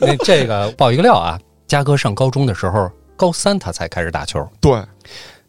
[0.00, 1.38] 那这个爆一个料啊，
[1.68, 4.46] 嘉哥上高中的时候，高三他才开始打球。
[4.60, 4.82] 对，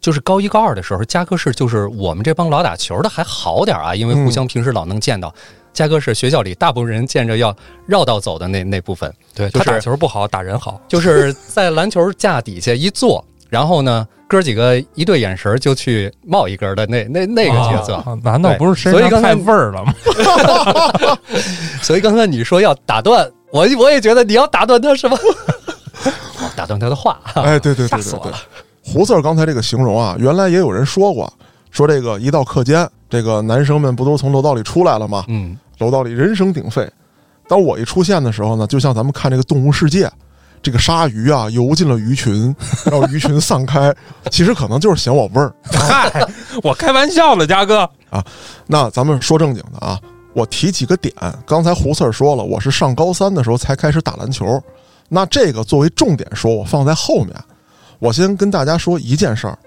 [0.02, 5.34] 就是高一高二的时候，嘉哥是就是我们这帮老打球的还好点啊，因为互相平时老能见到。
[5.74, 7.56] 嘉哥是学校里大部分人见着要
[7.88, 10.80] 绕道走的那那部分，对就是他打球不好，打人好。
[10.88, 17.94] 就是在篮球架底下一坐，然后呢，哥几个一对眼神就去冒一根的那那那个角色。
[17.94, 19.94] 啊难道不是身所以刚才上太味儿了吗？
[21.84, 25.16] 所以刚才你说要打断我，我也觉得你要打断他是吧？
[26.42, 28.38] 哦 打断他的话，哎，对对对对对死我了。
[28.84, 31.32] 胡四儿刚才这个形容啊，原来也有人说过，
[31.70, 35.24] 说这个一到课间，这个男生们不都从楼道里出来了吗？
[35.28, 36.90] 嗯，楼道里人声鼎沸。
[37.48, 40.08] 当我一出现的时候呢，就像咱们看这个《动物世界》，
[40.64, 42.56] 这个鲨鱼啊游进了鱼群，
[42.90, 43.94] 然后鱼群散开，
[44.32, 45.54] 其实可能就是嫌我味儿。
[45.66, 46.26] 嗨，
[46.64, 48.24] 我开玩笑的，嘉哥啊。
[48.66, 50.00] 那咱们说正经的啊，
[50.34, 51.14] 我提几个点。
[51.46, 54.60] 刚才胡四儿说了，我是上高三的时候才开始打篮球，
[55.10, 57.36] 那这个作为重点说，我放在后面。
[58.00, 59.58] 我先跟大家说一件事儿，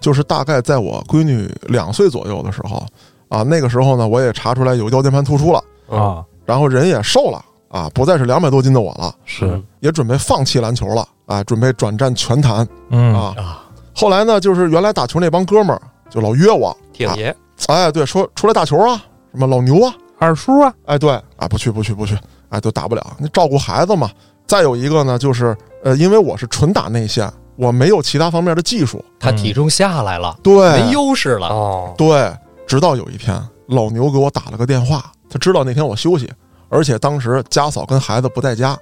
[0.00, 2.86] 就是大概在我闺女两岁左右的时候
[3.28, 13.34] 啊，那个时候呢，我也查出来有腰间盘突出了，啊，然后人也瘦了啊，不再是两百多斤的我了，是，也准备放弃篮球了啊，准备转战拳坛嗯啊。
[13.36, 17.34] 啊，后来呢，就是原来打球那帮哥们儿就老约我，挺爷，
[17.66, 22.16] 哎，对，说出来打球啊，什么老牛啊，二叔啊，哎，对啊，不去不去不去，
[22.48, 24.08] 哎，都打不了，那照顾孩子嘛。
[24.46, 31.48] 再有一个呢，就是呃，因为我是纯打内线，我没有其他方面的技术，他体重下来了，对，没优势了。
[31.48, 32.32] 哦，对。
[32.66, 36.30] 直到有一天，老牛给我打了个电话，他知道那天我休息，
[36.73, 38.77] 而且当时家嫂跟孩子不在家。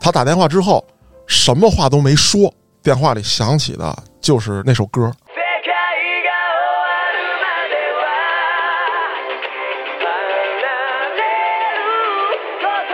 [0.00, 0.84] 他打电话之后，
[1.26, 5.02] 什么话都没说，电话里响起的就是那首歌。
[5.02, 5.70] 世界
[6.26, 8.04] が終わるまでは
[10.02, 10.10] 離
[11.16, 11.22] れ
[11.78, 11.86] る
[12.60, 12.92] こと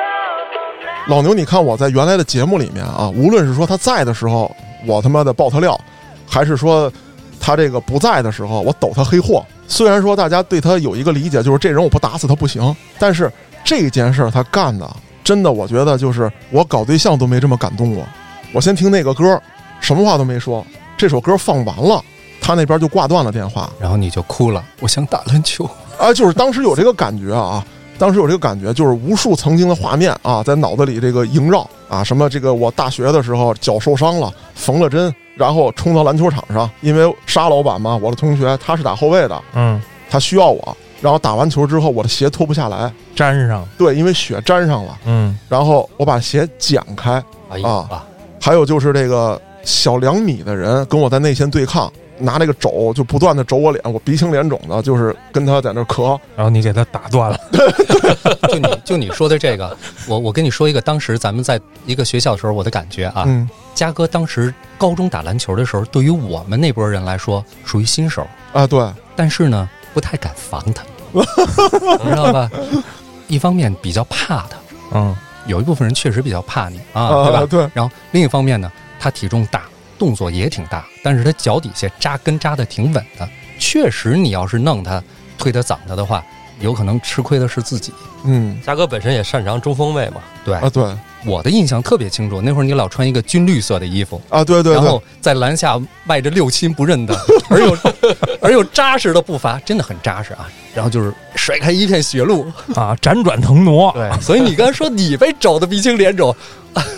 [0.77, 4.55] もない老牛，你看我在原来的节目里面啊，无论是说他在的时候，
[4.87, 5.81] 我他妈的爆他料，
[6.29, 6.93] 还是说
[7.41, 9.43] 他这个不在的时候，我抖他黑货。
[9.67, 13.33] 虽然说大家对他有一个理解，就是这人我不打死他不行，但是
[13.64, 14.90] 这件事儿他干的，
[15.24, 18.06] 真的我觉得就是我搞对象都没这么感动过。
[18.54, 19.42] 我先听那个歌，
[19.80, 20.66] 什么话都没说，
[20.98, 22.04] 这首歌放完了，
[22.42, 23.70] 他那边就挂断了电话。
[23.80, 25.68] 然后你就哭了，我想打篮球。
[25.98, 27.66] 啊，就是当时有这个感觉啊，
[27.98, 48.06] 当时有这个感觉，就是无数曾经的画面啊，在脑子里这个萦绕啊，什么这个我大学的时候脚受伤了，缝了针，然后冲到篮球场上，因为沙老板嘛，我的同学他是打后卫的，嗯，他需要我，然后打完球之后，我的鞋脱不下来，粘上，对，因为血粘上了，嗯，然后我把鞋剪开，哎呀啊啊，
[48.42, 51.92] 还有就是这个小两米的人跟我在内线对抗。
[52.20, 57.38] 拿那个肘就不断的肘我脸，我鼻青脸肿的，就是跟他在那咳，然后你给他打断了，
[58.48, 59.76] 就你就你说的这个，
[60.08, 63.50] 我我跟你说一个，当时咱们在一个学校的时候我的感觉啊，嗯。
[63.74, 70.84] 嘉哥当时高中打篮球的时候，对于我们那波人来说属于新手，啊，对，但是呢不太敢防他，
[71.22, 72.50] 你知道吧？
[73.28, 74.58] 一方面比较怕他，
[74.94, 75.16] 嗯，
[75.48, 77.46] 有一部分人确实比较怕你啊，啊对吧？
[77.50, 79.64] 对，然后另一方面呢，他体重大，
[79.98, 83.28] 动作也挺大，但是他脚底下扎根扎的挺稳的。
[83.60, 85.02] 确实，你要是弄他、
[85.38, 86.24] 推他、搡他的话，
[86.60, 87.94] 有可能吃亏的是自己。
[88.26, 90.84] 嗯嘉哥本身也擅长中锋位嘛，对，啊，对
[91.26, 94.74] 我的印象特别清楚，那会儿你老穿一个军绿色的衣服，啊，对对对。
[94.74, 97.16] 然后，在篮下迈着六亲不认的，
[97.50, 97.78] 而又
[98.42, 100.48] 而又扎实的步伐，真的很扎实啊。
[100.76, 106.36] 然后就是甩开一片血路， 啊，辗转腾挪，对， 所以你刚才说你被肘的鼻青脸肿，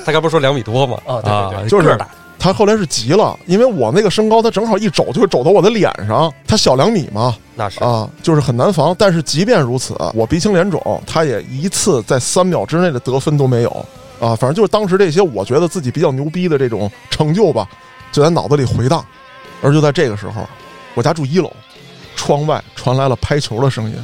[0.05, 0.97] 他刚不是说两米多吗？
[1.05, 1.97] 啊，对对对，啊就是
[2.37, 7.83] 他后来是急了，因为我那个身高，他正好一肘就会肘到我的脸上，他小两米嘛，那是。
[7.83, 8.95] 啊，就是很难防。
[8.99, 13.85] 但是即便如此，我鼻青脸肿，他也一次在三秒之内的得分都没有
[14.19, 14.35] 啊。
[14.35, 17.67] 反正就是当时这些我觉得自己比较牛逼的这种成就吧，
[18.11, 19.05] 就在脑子里回荡。
[19.61, 20.47] 而就在这个时候，
[20.93, 21.51] 我家住一楼，
[22.15, 23.95] 窗外传来了拍球的声音，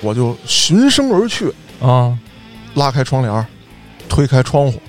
[0.00, 2.18] 我就循声而去，啊，
[2.74, 3.46] 拉开窗帘，
[4.08, 4.80] 推开窗户，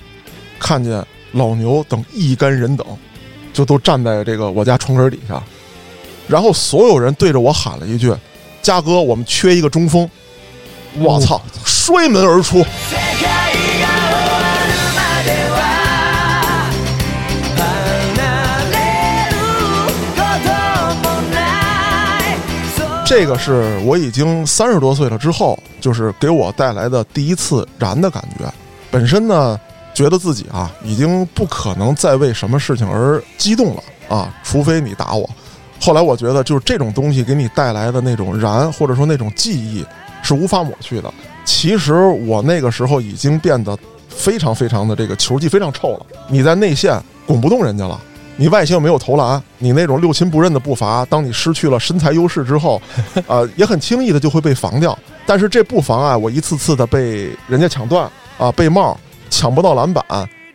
[0.58, 2.86] 看见老牛等一干人等，
[3.52, 5.40] 就都站在这个我家窗根底下，
[6.26, 8.12] 然后所有人对着我喊了一句
[8.62, 10.08] ：“嘉哥，我们缺一个中锋。”
[10.98, 11.40] 我操！
[11.64, 12.64] 摔门而出，
[23.10, 28.44] 这个是我已经三十多岁了之后，就是给我带来的第一次燃的感觉。
[28.88, 29.58] 本身呢，
[29.92, 35.28] 觉得自己啊已经不可能再为什么事情而激动了啊，除非你打我。
[35.80, 39.84] 后来我觉得，就是这种东西给你带来的那种燃，或者说那种记忆，
[40.22, 41.12] 是无法抹去的。
[41.44, 43.76] 其实我那个时候已经变得
[44.08, 46.06] 非常非常的这个球技非常臭了。
[46.28, 46.96] 你在内线
[47.26, 48.00] 拱不动人家了，
[48.40, 52.80] 你外形又没有投篮，你那种六亲不认的步伐，当你失去了身材优势之后，
[53.28, 54.98] 呃，也很轻易的就会被防掉。
[55.26, 58.98] 但是这不妨碍我一次次的被人家抢断啊，被帽
[59.28, 60.02] 抢不到篮板，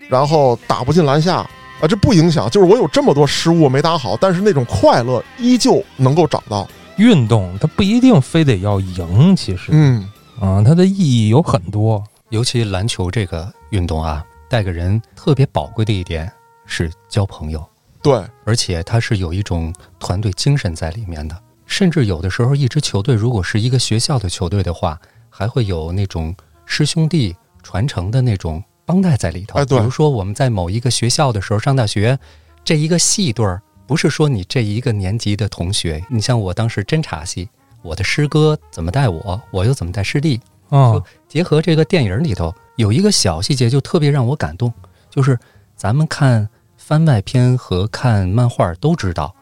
[0.10, 1.48] 然后打不进篮下
[1.80, 2.50] 啊，这不影响。
[2.50, 6.68] 就是我有这么多失误没打好，但是那种快乐依旧能够找到。
[6.98, 12.04] 运动它不一定非得要赢，其实嗯，啊，它的意义有很多。
[12.30, 16.32] 尤其篮球这个运动啊，带给人特别宝贵的一点
[16.66, 17.64] 是交朋友，
[18.06, 21.36] 对，而且它是有一种团队精神在里面的。
[21.66, 29.58] 甚至有的时候，一支球队如果是一个学校的球队的话，还会有那种师兄弟传承的那种帮带在里头。
[29.58, 32.18] 哎对比如说我们在某一个学校的时候上大学，
[32.64, 37.50] 这一个系队儿不是说你这一个年级的同学，你像我当时侦察系，
[37.82, 40.40] 我的师哥怎么带我，我又怎么带师弟，
[40.70, 44.72] 哦，结合这个电影里头有一个小细节，就特别让我感动，
[45.10, 45.38] 就是
[45.76, 46.48] 咱们看
[46.88, 49.34] 番外篇和看漫画都知道，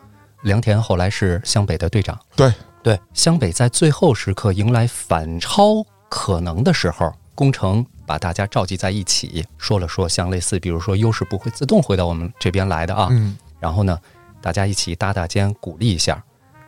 [0.43, 2.17] 良田后来是湘北的队长。
[2.37, 13.99] 对对，湘北在最后时刻迎来反超可能的时候，工程把大家召集在一起，说了说像类似，比如说优势不会自动回到我们这边来的啊，嗯，然后呢，
[14.39, 16.23] 大家一起搭搭肩，鼓励一下。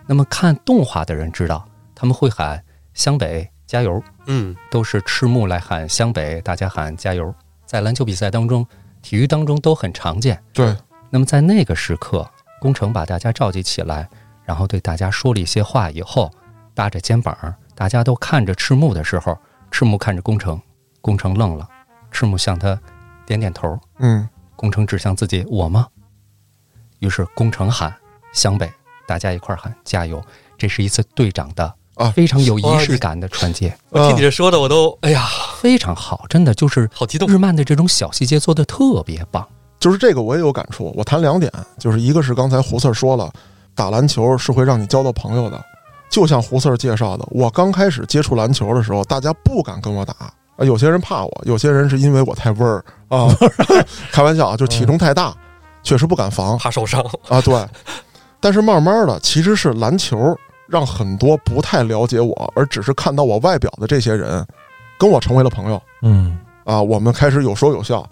[0.06, 2.62] 那么看动画的人知道，他们会喊
[2.94, 7.34] 湘北加油，嗯，都是赤木来喊湘北，大家喊加油。
[7.66, 8.68] 在篮球比赛当中，
[9.06, 10.44] 体育当中都很常见。
[10.52, 10.76] 对，
[11.12, 12.28] 那么在那个时刻，
[12.60, 14.10] 工程把大家召集起来，
[14.44, 16.32] 然后对大家说了一些话以后，
[16.74, 17.38] 搭着肩膀，
[17.76, 19.38] 大家都看着赤木的时候，
[19.70, 20.60] 赤木看着工程，
[21.02, 21.70] 工程愣了，
[22.10, 22.82] 赤木向他
[23.28, 25.88] 点点头，嗯，工程指向自己，我吗？
[26.98, 27.96] 于是工程喊
[28.34, 28.74] 湘北，
[29.06, 30.20] 大家一块儿喊加油。
[30.58, 35.28] 这是一次队长的啊非常有仪式感的传接，我听你这说的，我都哎呀，
[35.60, 37.28] 非常好，真的就是好激动。
[37.30, 39.46] 日漫的这种小细节做的特别棒。
[39.80, 40.94] 就是这个我也有感触。
[40.98, 43.32] 我谈两点，就是一个是刚才胡四儿说了，
[43.76, 45.64] 打篮球是会让你交到朋友的。
[46.10, 50.14] 就像胡四儿介绍的，我刚开始接触篮球的时候，大家不敢跟我打
[50.56, 53.28] 啊，有些人怕我，有些人是因为我太味儿啊，
[54.12, 55.36] 开玩笑啊，就体重太大，
[55.84, 57.42] 确实不敢防怕受伤，啊。
[57.42, 57.64] 对，
[58.40, 60.36] 但是慢慢的，其实是篮球
[60.68, 64.46] 让很多不太了解我，而只是看到我外表的这些人，
[64.98, 65.82] 跟我成为了朋友。
[66.02, 68.08] 嗯啊，我们开始有说有笑，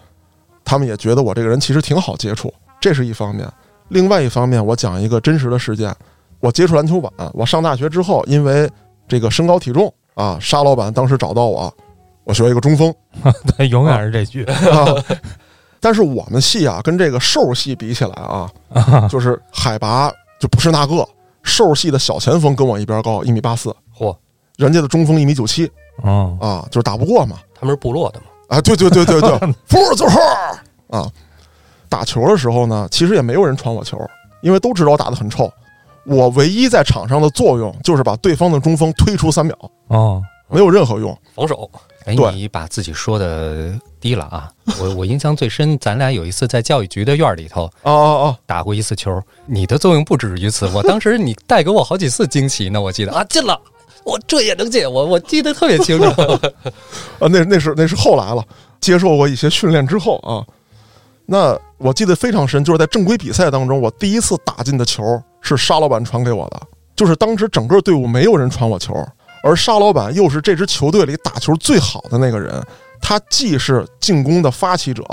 [0.64, 3.50] 他们也觉得我这个人其实挺好接触，这是一方面。
[3.90, 5.94] 另外一方面，我讲一个真实的事件，
[6.40, 8.70] 我接触篮球晚，我上大学之后，因为
[9.08, 11.74] 这个身高体重啊，沙老板当时找到我，
[12.24, 12.94] 我学一个中锋
[13.58, 14.44] 对，永远是这句。
[14.70, 14.96] 啊。
[15.80, 18.50] 但是我们系啊，跟这个瘦系比起来啊，
[19.12, 21.06] 就是海拔就不是那个
[21.44, 24.16] 瘦系的小前锋跟我一边高，一米八四，嚯，
[24.58, 25.70] 人家的中锋一米九七
[26.04, 27.38] 嗯，啊，就是打不过嘛。
[27.54, 28.26] 他们是部落的嘛，
[28.58, 29.30] 啊，对对对对对，
[30.90, 31.08] 啊！
[31.88, 33.98] 打球的时候呢，其实也没有人传我球，
[34.42, 35.52] 因为都知道我打得很臭。
[36.06, 39.56] 我唯一在场上的作用就是把对方的中锋推出三秒，
[39.88, 41.18] 啊，没有任何用。
[41.34, 41.70] 防守。
[42.06, 44.52] 哎，你把自己说的低了啊！
[44.80, 48.38] 我我印象最深，咱俩有一次在教育局的院儿里头哦哦哦！
[48.46, 50.68] 打过一次球，你的作用不止于此。
[50.70, 53.60] 我当时你带给我好几次惊喜呢，我记得啊，进了，
[54.04, 56.06] 我这也能进，我我记得特别清楚。
[57.20, 58.44] 啊，那那是那是后来了，
[58.82, 60.46] 接受过一些训练之后啊。
[61.26, 65.02] 那我记得非常深，就是在正规比赛当中，我第一次打进的球
[65.40, 66.60] 是沙老板传给我的，
[66.98, 68.94] 就是当时整个队伍没有人传我球，
[69.44, 72.66] 而沙老板又是这支球队里打球最好的那个人，
[73.02, 75.04] 他既是进攻的发起者，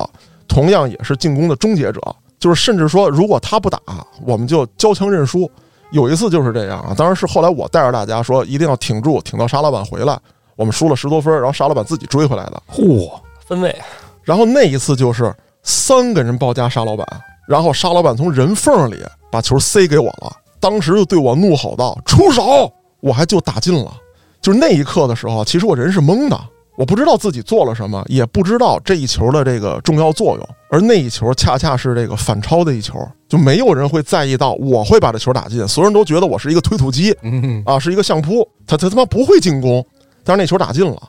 [0.46, 2.00] 同样也是进攻的终结者，
[2.38, 3.80] 就是甚至说，如果他不打，
[4.24, 5.50] 我们就交枪认输。
[5.90, 10.16] 有一次就是这样啊，当然是后来我带着大家说一定要挺住，挺到沙老板回来。
[10.54, 12.62] 我们输了十多分，然后沙老板自己追回来的。
[12.72, 13.10] 嚯，
[13.44, 13.76] 分位，
[14.22, 17.04] 然后那一次就是三个人包夹沙老板，
[17.48, 23.92] 然后沙老板从人缝里把球塞给我了，当时就对我怒吼道：“出手！”我还就打进了。
[24.40, 26.40] 就是那一刻的时候，其实我人是懵的，
[26.76, 30.48] 我不知道自己做了什么，也不知道这一球的这个重要作用。
[30.70, 32.96] 而那一球恰恰是这个反超的一球，
[33.29, 39.84] 就没有人会在意到我会把这球打进，所有人都觉得我是一个推土机，嗯，啊，是一个相扑，他他他妈不会进攻，
[40.22, 41.03] 但是那球打进了，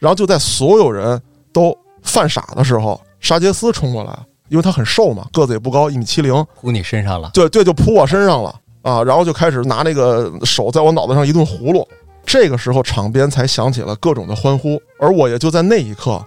[0.00, 1.20] 然后就在所有人
[1.52, 4.18] 都犯傻的时候，沙杰斯冲过来，
[4.48, 7.30] 因为他很瘦嘛，个子也不高，一米七零，扑你身上了。
[7.32, 11.86] 对对，就扑我身上了啊，然后就开始拿那个手在我脑袋上一顿葫芦，
[12.26, 16.24] 这个时候场边才响起了各种的欢呼，而我也就在那一刻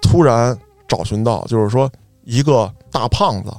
[0.00, 1.90] 突然找寻到，就是说
[2.24, 3.50] 一个大胖子，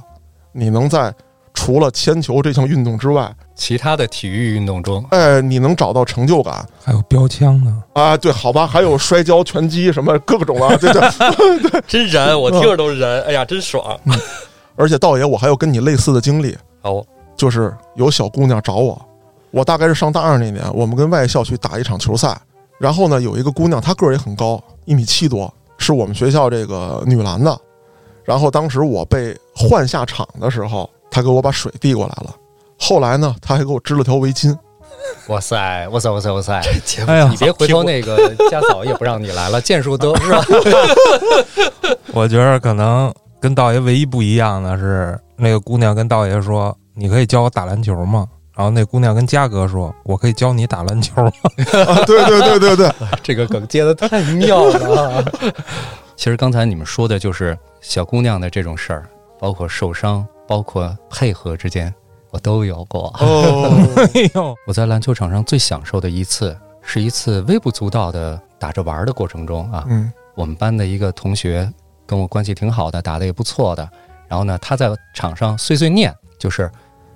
[0.52, 1.12] 你能在
[1.52, 6.66] 除了铅球这项运动之外，其他的体育运动中，哎，你能找到成就感。
[6.82, 7.82] 还有标枪呢。
[7.92, 11.82] 啊，对，好吧，还有摔跤、拳击什么各种啊， 对对。
[11.86, 13.20] 真燃，我听着都是燃。
[13.22, 13.84] 哎呀，真爽！
[14.76, 17.04] 而且道爷我还有跟你类似的经历，哦，
[17.36, 18.98] 就是有小姑娘找我，
[19.50, 22.40] 我大概是上大二那年，我们跟外校去打一场球赛，
[22.78, 27.58] 然后呢有一个姑娘，她个儿也很高，一米七多，是我们学校这个女篮的。
[28.24, 32.34] 然后当时我被换下场的时候，她给我把水递过来了。
[32.78, 34.56] 后来呢，她还给我织了条围巾。
[35.28, 36.62] 哇塞，哇塞，哇塞，哇塞！
[36.84, 40.44] 节目哎呀你别回头那个家嫂也不让你来了，剑术都是吧？
[42.12, 48.26] 我觉得可能跟道爷唯一不一样的是，那个姑娘跟道爷说：“你可以教我打篮球吗？”
[48.60, 51.32] 然后那姑娘跟嘉哥说：“我可以教你打篮球吗
[51.88, 52.92] 啊，对对对对对，
[53.22, 55.24] 这个梗接的太妙了啊。
[56.14, 59.08] 其实刚才你们说的就是小姑娘的这种事儿，
[59.38, 61.90] 包括受伤，包括配合之间，
[62.28, 63.04] 我都有过。
[63.18, 63.72] 哦，？”
[64.14, 71.66] 哎呦，我在篮球场上最享受的一次，是一次微不足道的打着玩儿的过程中啊，嗯我们班的一个同学
[72.06, 73.88] 跟我关系挺好的，打的也不错的。
[74.28, 76.70] 然后呢，他在场上碎碎念，就是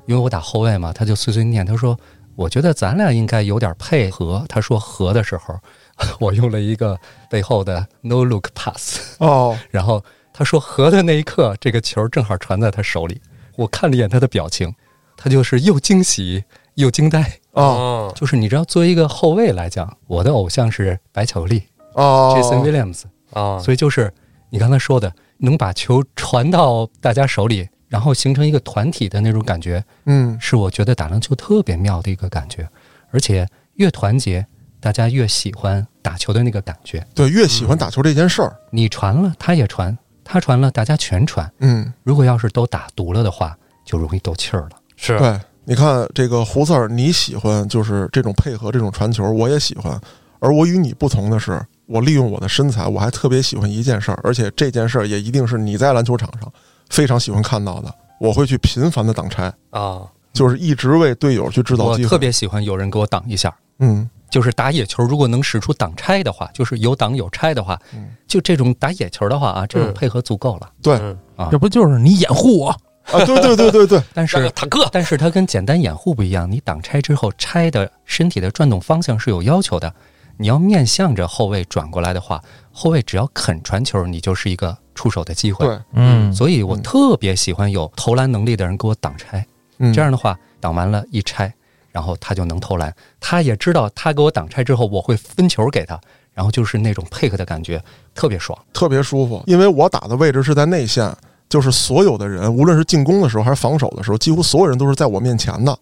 [0.07, 1.99] 因为我打后卫嘛，他就碎碎念，他说
[2.37, 5.59] ：“我觉得咱俩应该有点配合。”他说“和”的时候，
[6.21, 6.99] 我用了一个
[7.31, 10.03] 背后的 no look pass，哦， 然后
[10.33, 13.21] 他说“和”的那一刻，这个球正好传在他手里，
[13.57, 14.75] 我看了一眼他的表情，
[15.17, 16.45] 他就是又惊喜
[16.75, 17.23] 又惊呆。
[17.53, 21.63] 哦哦，就是你知道，作为一个后卫来讲，我的偶像是白巧克力
[21.95, 23.03] 哦 Jason Williams。
[23.33, 24.13] 啊，所以就是
[24.51, 32.69] 你刚才说的，能把球传到大家手里，然后形成一个团体的那种感觉，嗯是我觉得打篮球特别妙的一个感觉。
[33.13, 34.45] 而且越团结，
[34.81, 37.07] 大家越喜欢打球的那个感觉。
[37.15, 41.49] 对，越喜欢打球这件事儿，你传了，他也传；他传了，大家全传。
[41.61, 44.71] 嗯，如果要是都打毒了的话，就容易斗气儿了。
[44.97, 49.97] 是对，你看这个胡四儿，你喜欢就是这种配合，这种传球，我也喜欢。
[50.41, 56.53] 而我与你不同的是，我利用我的身材，我还特别喜欢一件事儿，而且这件事儿也一定是你在篮球场上
[56.91, 57.95] 非常喜欢看到的。
[58.21, 62.05] 我会去频繁的挡拆，啊，就是一直为队友去制造机会。
[62.05, 63.55] 我特别喜欢有人给我挡一下。
[63.81, 70.71] 嗯，就是打野球，如果能使出挡拆的话，就是有挡有拆的话，嗯就这种打野球的话啊，这种嗯配合足够了。
[70.81, 72.69] 对嗯啊这不就是你掩护我？
[73.13, 79.93] 啊，对对对对对， 但是坦克但是它跟简单掩护不一样，你挡拆之后，拆的身体的转动方向是有要求的。
[80.37, 85.67] 你要面向着后卫转过来的话，后卫只要肯传球，你就是一个出手的机会。
[85.67, 89.47] 对，嗯，所以我特别喜欢有投篮能力的人给我挡拆，
[89.79, 91.53] 嗯，这样的话挡完了，一拆，
[91.91, 92.95] 然后他就能投篮。
[93.21, 96.01] 他也知道他给我挡拆之后，我会分球给他，
[96.33, 97.83] 然后就是那种配合的感觉，
[98.15, 98.59] 特别爽。
[98.73, 101.15] 特别舒服，因为我打的位置是在内线，
[101.49, 105.77] 就是所有的人，无论是进攻的时候还是防守的时候，几乎所有人都是在我面前的。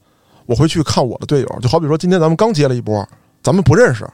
[0.45, 3.09] 我会去看我的队友，就好比说今天咱们刚接了一波，
[3.43, 4.05] 咱们不认识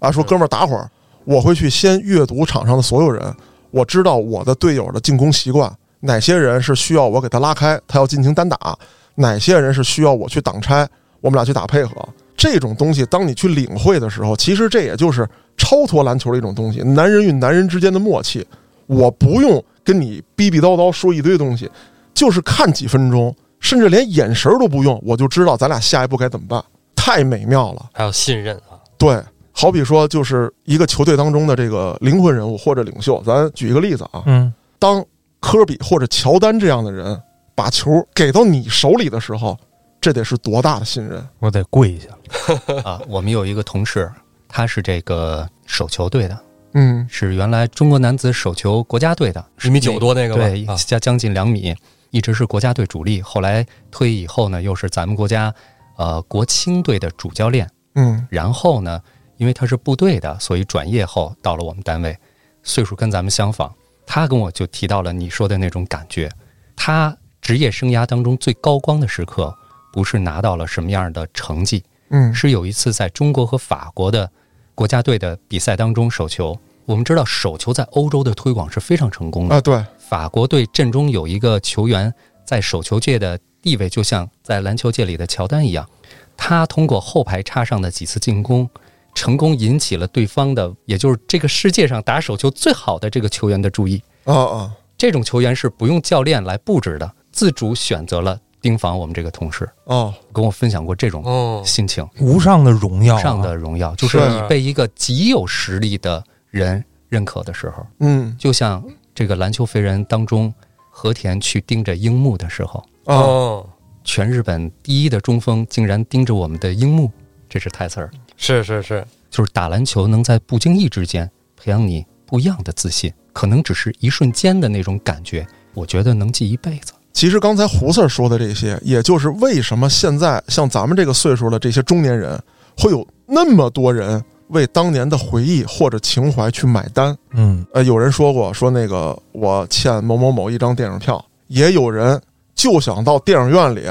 [0.00, 0.88] 啊，说哥们儿打会儿，
[1.24, 3.34] 我会去先阅读场上的所有人，
[3.70, 8.78] 我知道我的队友的进攻习惯，哪些人是需要我给他拉开，他要进行单打，
[9.16, 10.88] 哪些人是需要我去挡拆，
[11.20, 11.96] 我们俩去打配合。
[12.36, 18.46] 这种东西，当你去领会的时候，其实这也就是超脱篮球的一种东西，男人与男人之间的默契。
[18.86, 21.70] 我不用跟你逼逼叨叨说一堆东西，
[22.14, 26.64] 就是看几分钟，甚至连眼神儿都不用，我就知道咱俩下一步该怎么办，
[26.96, 27.86] 太美妙了。
[27.92, 29.20] 还有信任啊，对，
[29.60, 35.04] 好比说，就是一个球队当中的这个灵魂人物或者领袖，咱举一个例子啊，嗯，当
[35.40, 37.20] 科比或者乔丹这样的人
[37.56, 39.58] 把球给到你手里的时候，
[40.00, 41.26] 这得是多大的信任？
[41.40, 42.08] 我得跪下。
[42.88, 44.08] 啊，我们有一个同事，
[44.46, 46.38] 他是这个手球队的，
[46.74, 51.74] 嗯是原来中国男子手球国家队的，一米九多那个吧对，啊加将近两米，
[52.10, 53.20] 一直是国家队主力。
[53.20, 55.52] 后来退役以后呢，又是咱们国家
[55.96, 57.68] 呃国青队的主教练。
[57.94, 59.00] 嗯然后呢，
[59.38, 62.16] 因为他是部队的，所以转业后到了我们单位，
[62.62, 63.72] 岁数跟咱们相仿。
[64.06, 66.30] 他跟我就提到了你说的那种感觉，
[66.76, 69.54] 他职业生涯当中最高光的时刻，
[69.92, 74.30] 不是拿到了什么样的成绩，嗯是有一次在中国和法国的
[74.74, 76.58] 国家队的比赛当中手球。
[76.84, 79.54] 我们知道手球在欧洲的推广是非常成功的。
[79.54, 82.12] 啊，对，法国队阵中有一个球员
[82.46, 85.86] 在手球界的地位，就像在篮球界里的乔丹一样。
[86.34, 88.70] 他通过后排插上的几次进攻，
[89.18, 94.00] 成功引起了对方的，也就是这个世界上打手球最好的这个球员的注意。
[94.22, 102.08] 哦哦，这种球员是不用教练来布置的，自主选择了盯防我们这个同事，哦，跟我分享过这种哦，心情。
[102.20, 108.36] 无上的荣耀、啊，上的荣耀，就是是你被一个极有实力的人认可的时候，嗯。
[108.38, 108.80] 就像
[109.12, 110.54] 这个篮球飞人当中，
[110.92, 113.68] 和田去盯着樱木的时候，啊，哦，
[114.04, 117.10] 全日本第一的中锋竟然盯着我们的樱木，
[117.48, 118.08] 这是台词儿。
[118.38, 126.92] 是是是，就是打篮球能在不经意之间培养你不一样的自信，可能只是一瞬间的那种感觉，我觉得能记一辈子。
[127.12, 132.40] 其实刚才胡 Sir 说的这些，也就是为什么现在像咱们这个岁数的这些中年人，
[132.78, 137.16] 会有那么多人为当年的回忆或者情怀去买单。
[137.32, 142.20] 嗯呃，有人说过，说那个我欠某某某一张电影票，也有人
[142.54, 143.82] 就想到电影院里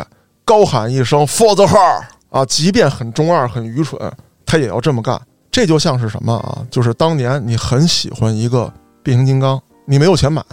[0.46, 4.00] 高喊一声 “for the heart” 啊，即便很中二、很愚蠢，
[4.48, 5.22] 他也要这么干。
[5.52, 6.66] 这就像是什么啊？
[6.72, 8.72] 就是当年你很喜欢一个
[9.04, 10.44] 变形金刚，你没有钱买，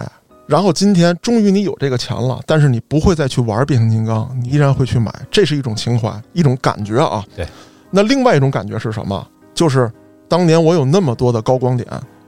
[0.47, 7.23] 然后今天终于你有这个钱了，但是你不会再去玩变形金刚，你依然会去买，这是一种情怀，一种感觉啊。
[7.35, 7.47] 对。
[7.91, 9.27] 那另外一种感觉是什么？
[9.53, 9.91] 就是
[10.27, 11.87] 当年我有那么多的高光点，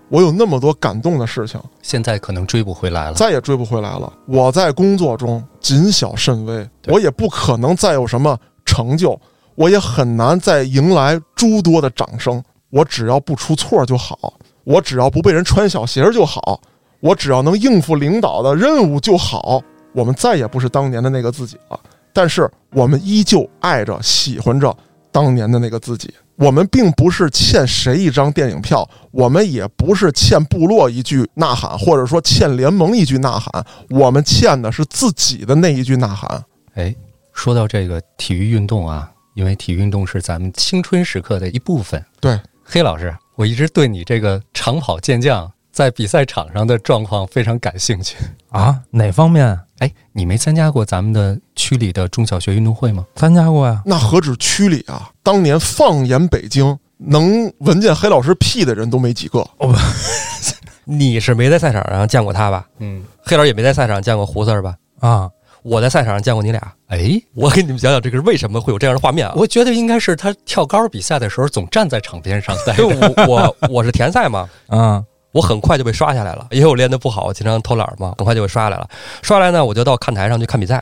[0.09, 3.13] 我有那么多感动的事情，现在可能追不回来了。
[3.13, 4.13] 再也追不回来了。
[4.27, 9.19] 我在工作中谨小慎微，我也不可能再有什么成就，
[9.57, 12.41] 我也很难再迎来诸多的掌声。
[12.69, 14.33] 我只要不出错就好，
[14.63, 16.61] 我只要不被人穿小鞋就好，
[16.99, 19.59] 我只要能应付领导的任务就好。
[19.93, 21.79] 我们再也不是当年的那个自己了，
[22.13, 24.75] 但是我们依旧爱着、喜欢着
[25.11, 26.13] 当年的那个自己。
[26.35, 36.43] 我们并不是欠谁一张电影票，我们也不是欠部落一句呐喊，或者说欠联盟一句呐喊，我们欠的是自己的那一句呐喊。
[36.75, 36.93] 哎，
[37.33, 42.03] 说到这个体育运动啊，因为体育运动是咱们青春时刻的一部分。
[42.19, 48.17] 对，黑老师，我一直对你这个长跑健将在比赛场上的状况非常感兴趣。
[48.49, 53.05] 啊，哪方面哎，你没参加过咱们的区里的中小学运动会吗？
[53.15, 53.79] 参加过呀？
[53.85, 55.11] 那何止区里啊！
[55.21, 59.39] 当年放眼北京，能闻见黑老师屁的人都没几个。
[59.59, 59.71] 哦
[60.89, 62.65] 你是没在赛场上见过他吧？
[62.79, 64.75] 嗯，黑老师也没在赛场上见过胡 Sir 吧？
[64.99, 65.29] 啊，
[65.67, 66.73] 我在赛场上见过你俩。
[66.87, 69.33] 哎，我给你们讲讲这个是为什么会有这样的画面啊？
[69.35, 72.87] 我觉得应该是他跳高比赛的时候总站在场边上待着。
[72.87, 75.03] 我我我是田赛嘛， 嗯
[75.33, 78.89] 我很快就被刷下来了，因为我练得不好，我经常偷懒嘛，很快就被刷下来了。
[79.21, 80.81] 刷下来呢，我就到看台上去看比赛，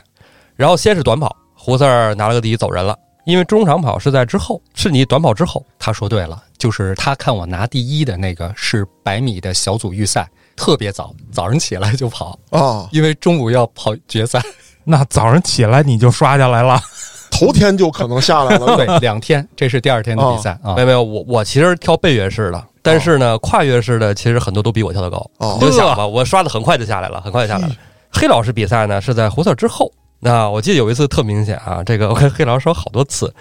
[0.54, 5.66] 然后先是短跑，胡 Sir 拿了个第一走人了，因为中长跑是在之后，是你短跑之后。
[5.78, 10.26] 他说对了，就是他看我拿第一的那个是百米的小组预赛，
[10.56, 14.40] 特别早，早上起来就跑，啊，因为中午要跑决赛。
[14.86, 16.80] 那早上起来你就刷下来了。
[17.30, 18.76] 头天就可能下来了。
[18.78, 20.80] 对，两天，这是第二天的比赛啊没。
[20.80, 25.18] 有没有，我我其实跳背越式的，但是呢，跨越式的其实很多都比我跳得高。
[25.38, 27.74] 哦你就想吧，我刷的很快就下来了，很快就下来了。
[28.10, 33.34] 黑老师比赛呢是在胡 Sir 之后，那我记得有一次特明显啊，这个我跟 黑老师说好多次，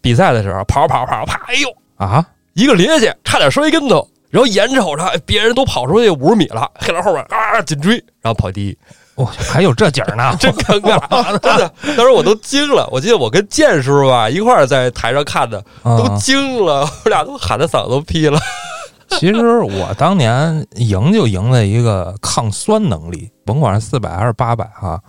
[0.00, 4.08] 比赛的时候跑跑跑啪，哎呦，啊，一个趔趄，差点摔一跟头。
[4.30, 8.78] 然后眼瞅着哎别人都跑出去五十米了，黑老后边啊紧追，然后跑第一，
[9.18, 10.34] 哦，还有这景儿呢。
[10.38, 12.88] 真尴尬，真的，当时我都惊了。
[12.90, 18.40] 我记得我跟建叔吧一块儿在台上看的，都啊惊了，我俩都喊的嗓子都劈了。
[19.18, 25.00] 其实我当年赢就赢在一个抗酸能力，甭管是四百还是八百哈，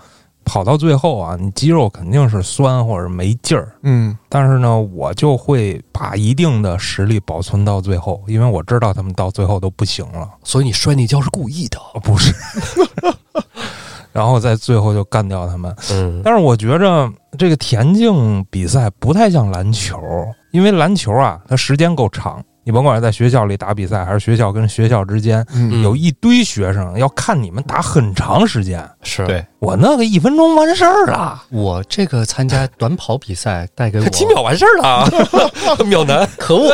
[0.45, 3.75] 跑到最后啊，你肌肉肯定是酸或者没劲儿。
[3.83, 11.77] 嗯，但是呢，我就会把一定的实力保存到最后，因为我知道他们到最后都不行了，所以你摔那跤是故意的。
[11.93, 12.33] 哦不是，
[14.19, 15.73] 然后在最后就干掉他们。
[15.93, 19.97] 嗯，但是我觉着这个田径比赛不太像篮球，
[20.51, 22.43] 因为篮球啊，它时间够长。
[22.65, 28.87] 你甭管是在学校里打比赛，还是学校跟学校之间，嗯有一堆学生要看你们打很长时间。
[29.01, 35.09] 是对我那个一分钟完事儿了，我这个参加短跑比赛带给我几秒完事儿了啊，
[35.87, 36.27] 秒男。
[36.37, 36.71] 可恶！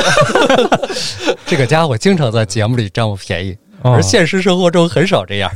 [1.46, 3.56] 这个家伙经常在节目里占我便宜，
[3.94, 5.52] 而现实生活中很少这样。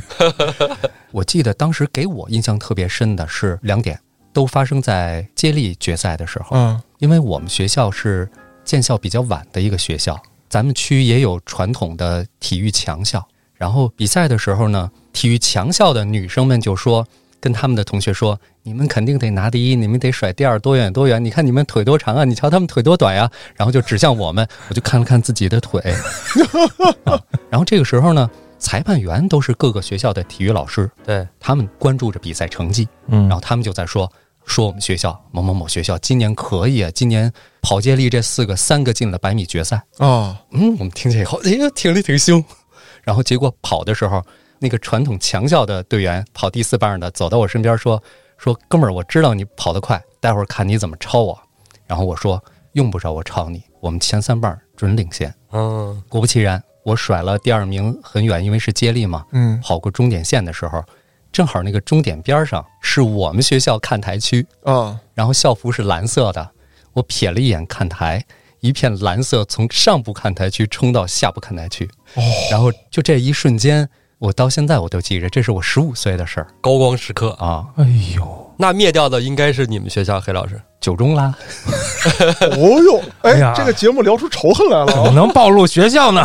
[1.10, 3.98] 我记得当时给我印象特别深的是两点，
[4.32, 6.56] 都发生在接力决赛的时候。
[6.56, 8.30] 嗯因为我们学校是
[8.62, 10.20] 建校比较晚的一个学校，
[10.50, 13.26] 咱们区也有传统的体育强校。
[13.54, 17.06] 然后比赛的时候呢，体育强校的女生们就说，
[17.40, 21.24] 跟他们的同学说：“你们肯定得拿第一，你们得甩第二多远多远？
[21.24, 25.80] 你看你们腿多长啊，你瞧他们腿多短呀、然后就指向我们，我就看了看自己的腿。
[27.04, 27.18] 啊、
[27.48, 32.86] 然后这个时候呢，裁判员都是各个学校的体育老师，对，他们关注着比赛成绩。
[33.08, 34.10] 嗯然后他们就在说
[34.44, 37.32] 说我们学校某某某学校今年可以啊，今年
[37.62, 39.76] 跑接力这四个三个进了百米决赛。
[39.98, 42.44] 啊，嗯，我们听见以后，哎呀，听着挺凶。
[43.02, 44.22] 然后结果跑的时候，
[44.60, 48.00] 那个传统强校的队员跑第四棒的走到我身边说
[48.36, 51.38] 说哥们儿，我知道你跑得快，待会儿看你怎么超我。
[51.86, 52.42] 然后我说
[52.74, 55.34] 用不着我超你，我们前三棒准领先。
[55.52, 59.24] 嗯，果不其然，我甩了第二名很远，因为是接力嘛。
[59.32, 60.84] 嗯跑过终点线的时候，
[61.32, 66.50] 正好那个终点边上是我们学校看台区，啊，然后校服是蓝色的。
[66.92, 68.24] 我瞥了一眼看台，
[68.60, 73.88] 一片蓝色从上部看台区冲到下部看台区，哦然后就这一瞬间，
[74.20, 77.30] 我到现在我都记着，这是我十五岁的事儿高光时刻。
[77.38, 81.34] 啊，哎呦，那灭掉的应该是你们学校黑老师，九中啦。
[82.52, 85.10] 哦呦，哎哎呀，这个节目聊出仇恨来了怎么啊！
[85.14, 86.22] 能暴露学校呢？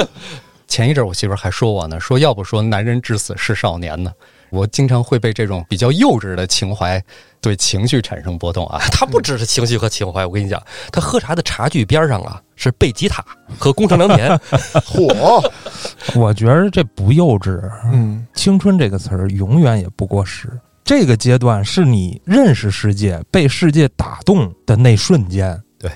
[0.66, 4.10] 前一阵儿我媳妇儿还说我呢，说要不说男人至死是少年呢。
[4.48, 7.02] 我经常会被这种比较幼稚的情怀
[7.46, 8.80] 对情绪产生波动啊。
[8.90, 13.24] 他不只是情绪和情怀，我跟你讲，他喝茶的茶具边上啊是贝吉塔
[13.56, 14.36] 和宫城良田。
[14.82, 15.48] 嚯，
[16.16, 17.60] 我觉得这不幼稚，
[17.92, 20.50] 嗯，青春这个词儿永远也不过时。
[20.82, 25.56] 这个阶段是你认识世界、被世界打动的那瞬间。
[25.78, 25.88] 对，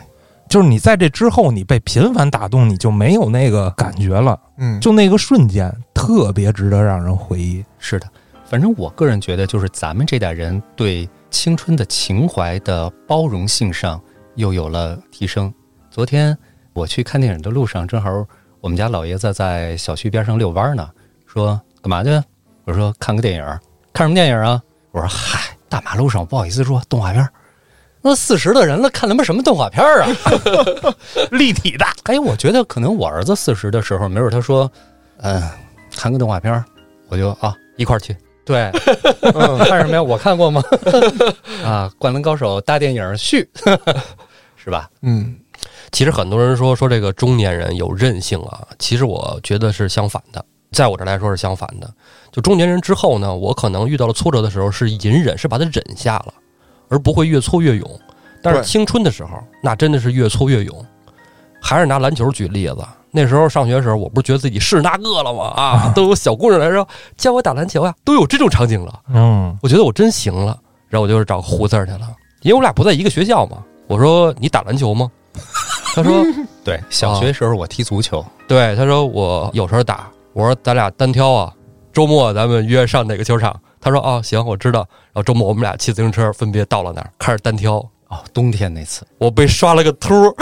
[0.49, 4.39] 就是你在这之后，你被频繁打动，你就没有那个感觉了。
[4.59, 7.65] 嗯，就那个瞬间，特别值得让人回忆。
[7.79, 8.07] 是的，
[8.45, 14.01] 反正我个人觉得，就是咱们这代人对青春的情怀的包容性上
[14.35, 15.53] 又有了提升。
[15.91, 16.37] 昨天
[16.73, 18.11] 我去看电影的路上，正好
[18.61, 20.89] 我们家老爷子在小区边上遛弯呢，
[21.27, 22.11] 说干嘛去？
[22.65, 23.45] 我说看个电影，
[23.93, 24.61] 看什么电影啊？
[24.93, 27.31] 我说嗨，大马路上我不好意思说动画片儿。
[28.03, 30.09] 那四十的人了，看他妈什么动画片儿啊？
[31.33, 34.71] 立体的，哎，我觉得可能我儿子四十的时候，没准他说，
[35.19, 35.43] 嗯，
[35.95, 36.65] 看个动画片儿，
[37.09, 38.71] 我就啊，一块儿去，对，
[39.35, 40.03] 嗯看什么呀？
[40.03, 40.63] 我看过吗？
[41.65, 43.49] 啊，《灌篮高手》大电影续，
[44.57, 44.91] 是吧？
[45.03, 45.37] 嗯，
[45.93, 51.89] 其实很多人说说这个中年人有韧性啊，其实我觉得是相反的，在我这儿来说是相反的。
[52.33, 56.35] 就中年人之后呢，我可能遇到了挫折的时候是隐忍，是把它忍下了，
[56.89, 58.01] 而不会越挫越勇。
[58.43, 60.87] 但是青春的时候，那真的是越挫越勇。
[61.63, 62.79] 还是拿篮球举例子，
[63.13, 65.45] 那时候上学的时候，我不是觉得自己是那个了吗？
[65.57, 66.87] 啊， 都有小姑娘来说
[67.17, 69.01] 教我打篮球呀，都有这种场景了。
[69.13, 70.59] 嗯，我觉得我真行了，
[70.89, 72.01] 然后我就是找胡字儿去了，
[72.43, 73.59] 因为我俩不在一个学校嘛。
[73.87, 75.11] 我说你打篮球吗？
[75.95, 76.25] 他说
[76.65, 80.09] 对，小学时候我踢足球，对，他说我有时候打。
[80.33, 81.53] 我说咱俩单挑啊，
[81.93, 83.59] 周末咱们约上哪个球场？
[83.81, 84.87] 他说啊行，我知道。
[85.13, 87.85] 然后周末我们俩骑自行车分别到了那儿，开始单挑。
[88.11, 90.35] 哦，冬天那次，我被刷了个秃儿，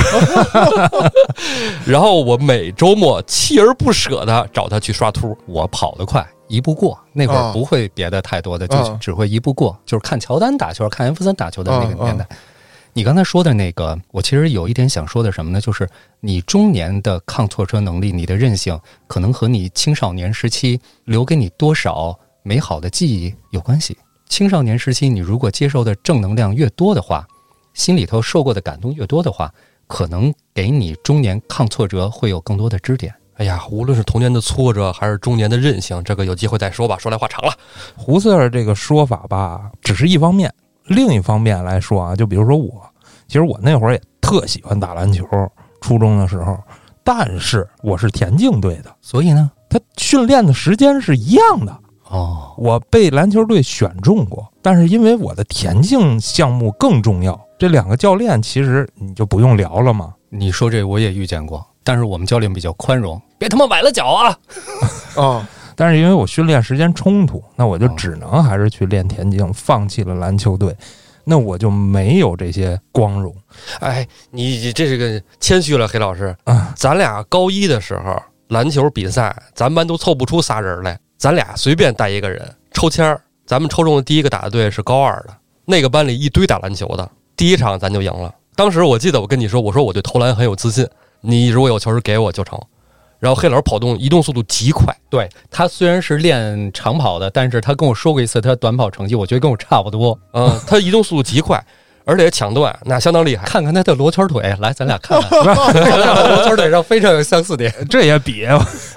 [1.86, 5.36] 然后我每周末锲而不舍的找他去刷秃。
[5.46, 6.98] 我跑得快，一步过。
[7.12, 12.26] 那会啊儿不会别的太多的，就啊只会一步过，就是看乔丹打球，看艾弗森打球的那个啊年代。
[12.94, 15.60] 你刚才说的那个，我其实有一点想说的什么呢？
[15.60, 15.86] 就是
[16.20, 23.94] 你中年的抗挫折能力，你的韧性，可能和你青少年时期留给你多少美好的记忆有关系。
[24.30, 27.26] 青少年时期，你如果接受的正能量越多的话，
[27.78, 29.54] 心里头受过的感动越多的话，
[29.86, 33.14] 可能给你中年抗挫折会有更多的支点。
[33.36, 36.98] 哎呀，无论是童年的挫折，还是中年的韧性，这个有机会再说吧。
[36.98, 37.52] 说来话长了。
[37.96, 40.52] 胡四儿这个说法吧，只是一方面。
[40.86, 42.82] 另一方面来说啊，就比如说我，
[43.28, 45.24] 其实我那会儿也特喜欢打篮球，
[45.80, 46.58] 初中的时候，
[47.04, 51.78] 但是我是田径队的，所以呢，他训练的时间是一样的。
[52.08, 60.14] 哦，我被篮球队选中过，但是因为我的田径项目更重要，这两个教练其实你就不用聊了嘛。
[60.30, 64.38] 你说这我也遇见过，但是我们教练比较宽容，别他妈崴了脚啊！
[65.16, 70.76] 啊， 但是因为我训练时间冲突，那我就哦只能还是去练田径，放弃了篮球队，
[71.24, 73.34] 那我就没有这些光荣
[73.80, 76.36] 哎，你你这是个谦虚了，黑老师。
[76.44, 76.72] 啊。
[76.76, 85.34] 咱俩高一的时候篮球比赛，咱班都凑不出仨人来，咱俩随便带一个人抽签儿，咱们抽中的第一个打的队是高二的，
[85.64, 88.34] 那个班里一堆打篮球的，第一场咱就赢了。
[88.54, 90.86] 当时我记得我跟你说，我说我对投篮很有自信，
[91.22, 92.60] 你如果有球给我就成。
[93.20, 100.18] 然后黑老师跑动移动速度极快，对他虽然是练长跑的，但是他跟我说过一次他短跑成绩，我觉得跟我差不多。
[100.32, 101.64] 嗯，他移动速度极快，
[102.04, 103.44] 而且抢断那相当厉害。
[103.44, 107.72] 看看他的罗圈腿，来，咱俩看看， 罗圈腿上非常有相似点。
[107.90, 108.46] 这也比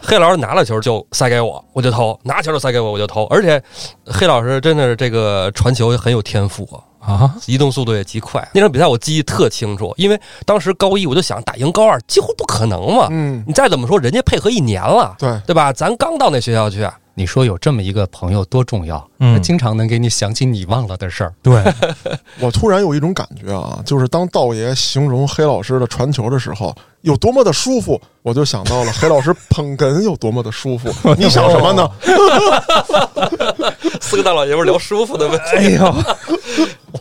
[0.01, 3.25] 黑老师拿了球就塞给我，我就投；拿球就塞给我，我就投。
[3.25, 3.61] 而且
[4.05, 8.47] 黑老师真的是这个传球很有天赋啊，啊，移动速度也极快。
[8.53, 13.07] 那场比赛我记忆特清楚，因为当时高一我就想打赢高二几乎不可能嘛。
[13.09, 15.73] 嗯，你再怎么说，人家配合一年了，对，对吧？
[15.73, 21.33] 咱刚到那学校去，你说有这么一个朋友多重要，嗯他经常能给你想起你忘了的事儿。
[21.41, 21.63] 对，
[22.39, 30.89] 我突然有一种感觉啊，就是当道爷形容黑老师的传球的时候，有多么的舒服，我就想到了黑老师 捧哏有多么的舒服。
[31.17, 31.89] 你想什么呢？
[33.99, 35.95] 四个大老爷们聊舒服的问题，哎呦，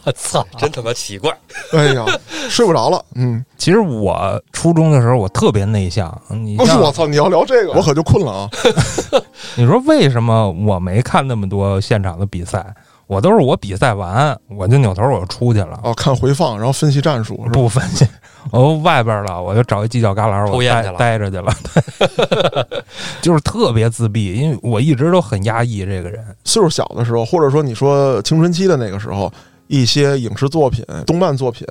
[0.05, 0.47] 我操！
[0.57, 1.31] 真他妈奇怪。
[1.73, 2.05] 哎呀，
[2.49, 3.05] 睡不着了。
[3.15, 8.49] 嗯，其实我初中的时候我特别内向，你像不是我操，你要聊这个，我可就困了啊。
[9.57, 12.65] 你说为什么我没看那么多现场的比赛？
[13.07, 18.07] 我都是我比赛完我就扭头我就出去了，哦，看回放，然后分析战术，不分析。
[18.51, 21.53] 我外边了，我就找一犄角旮旯，我待抽烟去了待着去了，
[23.21, 26.25] 就是特别自闭，因为我一直都很压抑这个人。
[26.45, 29.33] 岁数小的时候，或者说你说青春期的那个时候，
[29.67, 31.67] 一些影视作品、动漫作品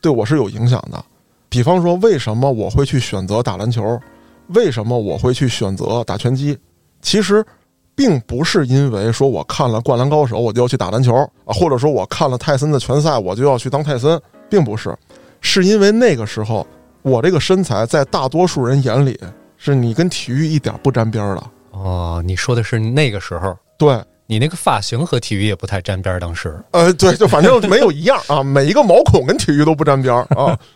[0.00, 1.02] 对我是有影响的。
[1.48, 3.98] 比方说，为什么我会去选择打篮球？
[4.48, 6.56] 为什么我会去选择打拳击？
[7.02, 7.44] 其实，
[7.94, 11.14] 并不是因为说我看了《灌篮高手》我就要去打篮球
[11.44, 14.96] 啊，或者说我看了泰森的拳赛我就要去当泰森，并不是，
[15.40, 16.66] 是因为那个时候
[17.02, 19.18] 我这个身材在大多数人眼里
[19.56, 21.42] 是你跟体育一点不沾边儿的。
[21.72, 30.58] 哦，你说的是那个时候，对，你那个发型和体育也不太沾边儿，当时呃，对，就反正没有一样啊， 每一个毛孔跟体育都不沾边儿啊。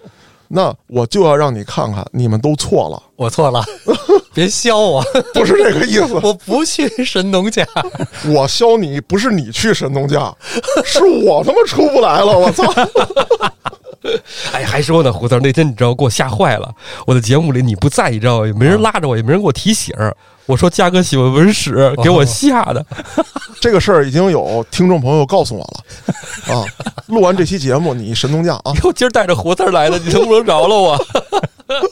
[0.46, 3.64] 那我就要让你看看，你们都错了，我错了，
[4.32, 5.02] 别削我，
[5.32, 6.14] 不是这个意思。
[6.22, 7.66] 我不去神农架。
[8.26, 10.32] 我削你不是你去神农架，
[10.84, 12.62] 是我他妈出不来了，我操！
[14.52, 16.72] 哎，还说呢，胡子那天你知道给我吓坏了。
[17.07, 18.46] 我的节目里你不在，你知道吗？
[18.46, 19.94] 也没人拉着我，也没人给我提醒。
[20.46, 22.84] 我说嘉哥喜欢文史，给我吓的。
[23.61, 26.64] 这个事儿已经有听众朋友告诉我了啊。
[27.07, 28.72] 录完这期节目，你神农架啊！
[28.82, 31.07] 我今儿带着胡子来的，你能不能饶了我？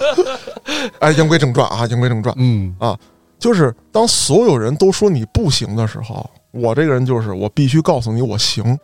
[1.00, 2.94] 哎，言归正传啊，言归正传，嗯啊，
[3.38, 8.78] 就是当所有人都说你不行的时候，我这个人就是我必须告诉你我行。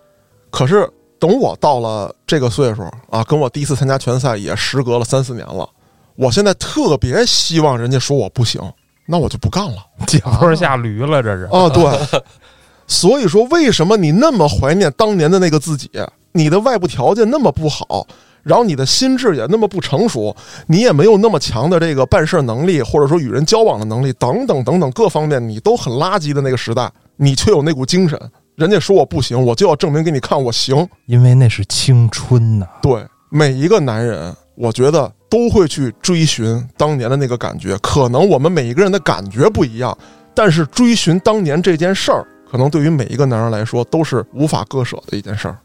[0.50, 0.88] 可是
[1.18, 5.68] 等我到了这个岁数啊，跟我第一次参加拳赛也时隔了三四年了，
[6.16, 8.60] 我现在特别希望人家说我不行，
[9.06, 11.44] 那我就不干了解坡下驴了，这是。
[11.44, 11.68] 啊。
[11.68, 12.22] 对，
[12.86, 15.90] 所以说为什么你那么怀念当年的那个自己？
[16.32, 18.06] 你的外部条件那么不好。
[18.44, 20.34] 然后你的心智也那么不成熟，
[20.68, 28.18] 你也没有那么强的这个办事能力，或者说与人交往的能力，等等等等各方面，你都很垃圾的那个时代，你却有那股精神。
[28.58, 30.84] 人家说我不行，我就要证明给你看我行。
[31.06, 37.78] 因为那是青春呐、对每一个男人，我觉得都会去追寻当年的那个感觉。
[37.78, 39.96] 可能我们每一个人的感觉不一样，
[40.34, 45.56] 但是追寻当年这件事儿，可能对于每一个男人来说都是无法割舍的一件事儿。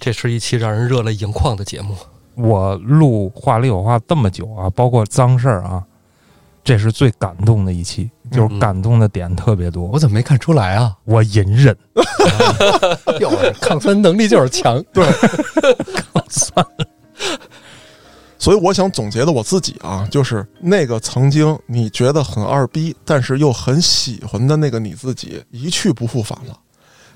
[0.00, 1.94] 这是一期让人热泪盈眶的节目。
[2.34, 5.84] 我录话里有话这么久啊，包括脏事儿啊，
[6.64, 9.84] 这是最感动的一期，就是感动的点特别多。
[9.86, 10.96] 我怎么没看出来啊？
[11.04, 11.76] 我隐忍，
[13.18, 14.82] 就是抗酸能力就是强。
[14.94, 15.04] 对，
[15.92, 16.64] 抗 酸
[18.38, 26.58] 所以我想总结的我自己啊，就是那个曾经你觉得很二逼，但是又很喜欢的那个你自己，一去不复返了。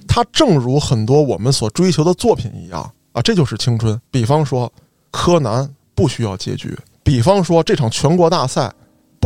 [0.06, 4.00] 它正如很多我们所追求的作品一样啊，这就是青春。
[4.08, 4.72] 比方说，
[5.10, 6.68] 柯南不需要结局；
[7.02, 8.72] 比方说，这场全国大赛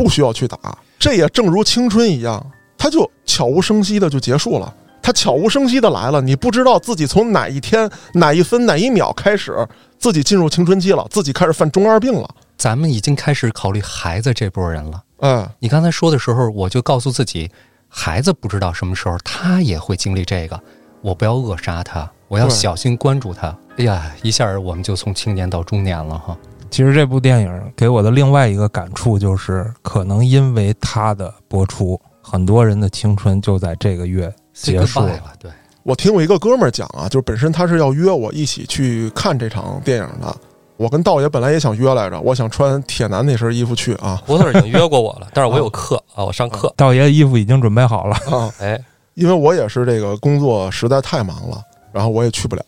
[0.01, 0.57] 不需要去打。
[0.97, 2.43] 这也正如青春一样，
[2.77, 4.73] 它就悄无声息的就结束了。
[5.03, 12.29] 它悄无声息的来了，你不知道自己从哪一天、哪一分、哪一秒开始，自己进入青春期了，自己开始犯中二病了。
[12.57, 15.01] 咱们已经开始考虑孩子这波人了。
[15.21, 17.49] 嗯，你刚才说的时候，我就告诉自己，
[17.87, 20.59] 孩子不知道什么时候他也会经历这个，
[21.01, 23.47] 我不要扼杀他，我要小心关注他。
[23.77, 26.37] 哎呀，一下我们就从青年到中年了哈。
[26.71, 35.07] 其实这部电影给我的另外一个感触就是，可能因为它的播出，很多人的青春就在这个月结束了。
[35.07, 35.51] 了，对，
[35.83, 40.33] 我听我一个哥们儿讲啊，就是本身他是要约我一起去看这场电影的。
[40.77, 46.73] 我跟道爷本来也想约来着，我想穿铁男那身衣服去啊胡子已经约过我了，但是我有课啊，我上课。
[46.77, 48.81] 道爷衣服已经准备好了，啊， 哎，
[49.13, 51.61] 因为我也是这个工作实在太忙了，
[51.91, 52.63] 然后我也去不了。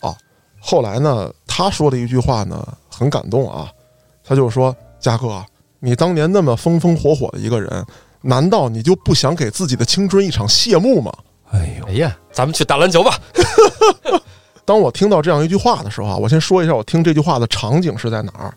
[0.59, 3.67] 后来呢，他说的一句话呢很感动啊，
[4.23, 5.43] 他就说：“嘉哥，
[5.79, 7.85] 你当年那么风风火火的一个人，
[8.21, 11.11] 难道你就不想给自己的青春一场谢幕吗？”
[11.51, 13.17] 哎呦，哎呀，咱们去打篮球吧。
[14.65, 18.53] 当我听到这样一句话的时候啊，我先说一下我听这句话的场景是在哪儿，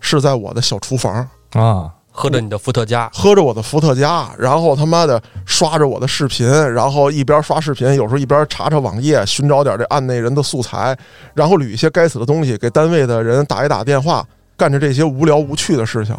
[0.00, 10.96] 是在我的小厨房，啊，喝着你的伏特加，喝着我的伏特加，然后他妈的刷着我的视频，然后一边刷视频，有时候一边查查网页，寻找点这案内人的素材，
[11.32, 14.22] 然后捋一些该死的东西，给单位的人打一打电话，
[14.56, 16.16] 干着这些无聊无趣的事情。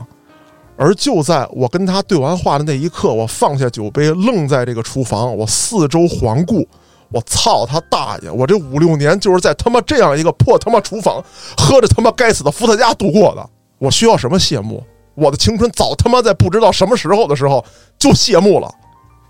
[0.77, 6.67] 而就在我跟他对完话的那一刻，我放下酒杯，愣在这个厨房，我四周环顾，
[7.09, 8.29] 我操他大爷！
[8.29, 11.23] 我这五六年就是在他妈这样一个破他妈厨房，
[11.57, 13.49] 喝着他妈该死的伏特加度过的。
[13.79, 14.83] 我需要什么谢幕？
[15.15, 17.65] 我的青春早他妈在不知道什么时候的时候
[17.97, 18.71] 就谢幕了。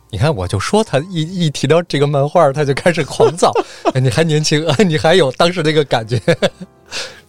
[0.09, 3.53] 你看，我就说他一一提到这个漫画，他就开始狂躁。
[3.95, 6.21] 你还年轻，你还有当时那个感觉。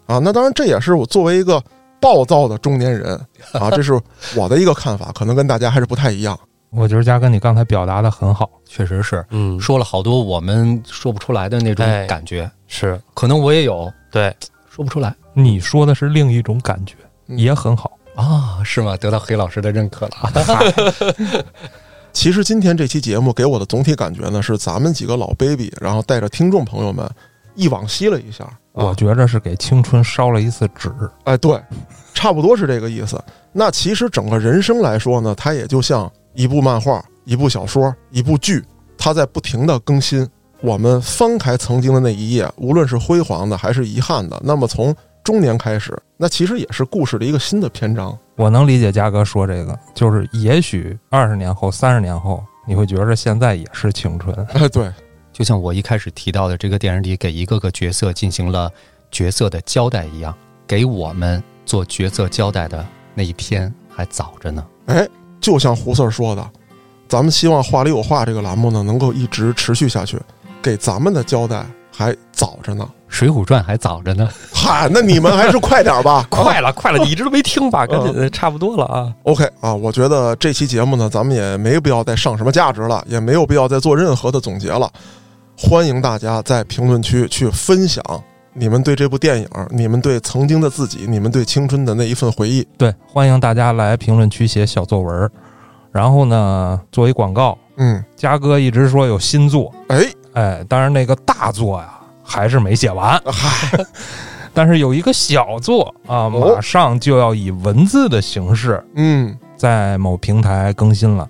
[0.09, 1.63] 啊，那当然这也是我作为一个
[2.01, 3.15] 暴躁的中年人
[3.53, 3.93] 啊，这是
[4.35, 6.37] 我的一个看法，可能跟大家还是不太一样。
[6.71, 14.35] 我觉得嘉哥你刚才表达的很好，确实是嗯，说了好多我们说不出来的那种哎感觉，是可能我也有对，
[14.69, 15.15] 说不出来。
[15.35, 16.95] 你说的是另一种感觉。
[17.27, 17.93] 也很好。
[18.15, 18.97] 啊、是吗？
[18.97, 21.45] 得到黑老师的认可了。
[22.13, 27.09] 其实今天这期节目给我的总体感觉呢，是咱们几个老 baby，然后带着听众朋友们
[27.55, 28.45] 忆往昔了一下。
[28.79, 30.91] 啊，我觉着是给青春烧了一次纸。
[31.25, 31.61] 哎，对，
[32.15, 33.21] 差不多是这个意思。
[33.53, 38.65] 那其实整个人生来说呢，它也就像一部漫画、一部小说、一部剧，
[38.97, 40.27] 它在不停的更新。
[40.61, 48.17] 我们翻开曾经的那一页，无论是辉煌的还是遗憾的，那么从中年开始，那其实也是故事的一个新的篇章。
[48.37, 54.35] 我能理解嘉哥说这个，就是也许二十年后、三十年后，你会觉着现在也是青春。
[54.53, 54.91] 哎，对，
[55.39, 58.69] 就像我一开始提到的，这个电影里给一个个角色进行了
[59.13, 60.35] 角色的交代一样，
[60.67, 62.85] 给我们做角色交代的
[63.15, 64.67] 那一天还早着呢。
[64.87, 65.07] 哎，
[65.41, 66.45] 就像胡四儿说的，
[67.07, 70.19] 咱们希望“话里有话”这个栏目呢，能够一直持续下去，
[70.61, 71.65] 给咱们的交代
[71.97, 72.85] 还早着呢。
[73.07, 74.29] 《水浒传》还早着呢。
[74.53, 77.87] 嗨，那你们还是快点吧， 快了，快了，你一直都没听吧？
[77.87, 84.91] 赶嗯紧，差不多了啊！OK 啊，我觉得这期节目呢，咱们也没必要再上什么价值了，也没有必要再做任何的总结了。
[85.61, 88.01] 欢迎大家在评论区去分享
[88.53, 92.67] 你们对这部电影、你们对曾经的自己、你们对青春的那一份回忆。
[92.77, 95.31] 对，欢迎大家来评论区写小作文儿。
[95.91, 100.05] 然后呢，做一广告，嗯，嘉哥一直说有新作，哎，
[100.35, 101.91] 哎，当然那个大作呀
[102.23, 103.85] 还是没写完，嗨，
[104.55, 106.55] 但是有一个小作啊，哦。
[106.55, 111.29] 马上就要以文字的形式嗯，在某平台更新了。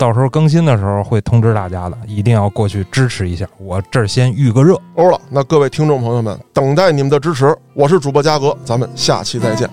[0.00, 3.46] 到时候更新的时候会通知大家的，一定要过去支持一下。
[3.58, 5.20] 我这儿先预个热，欧了。
[5.28, 7.54] 那各位听众朋友们，等待你们的支持。
[7.74, 9.68] 我是主播嘉哥，咱们下期再见。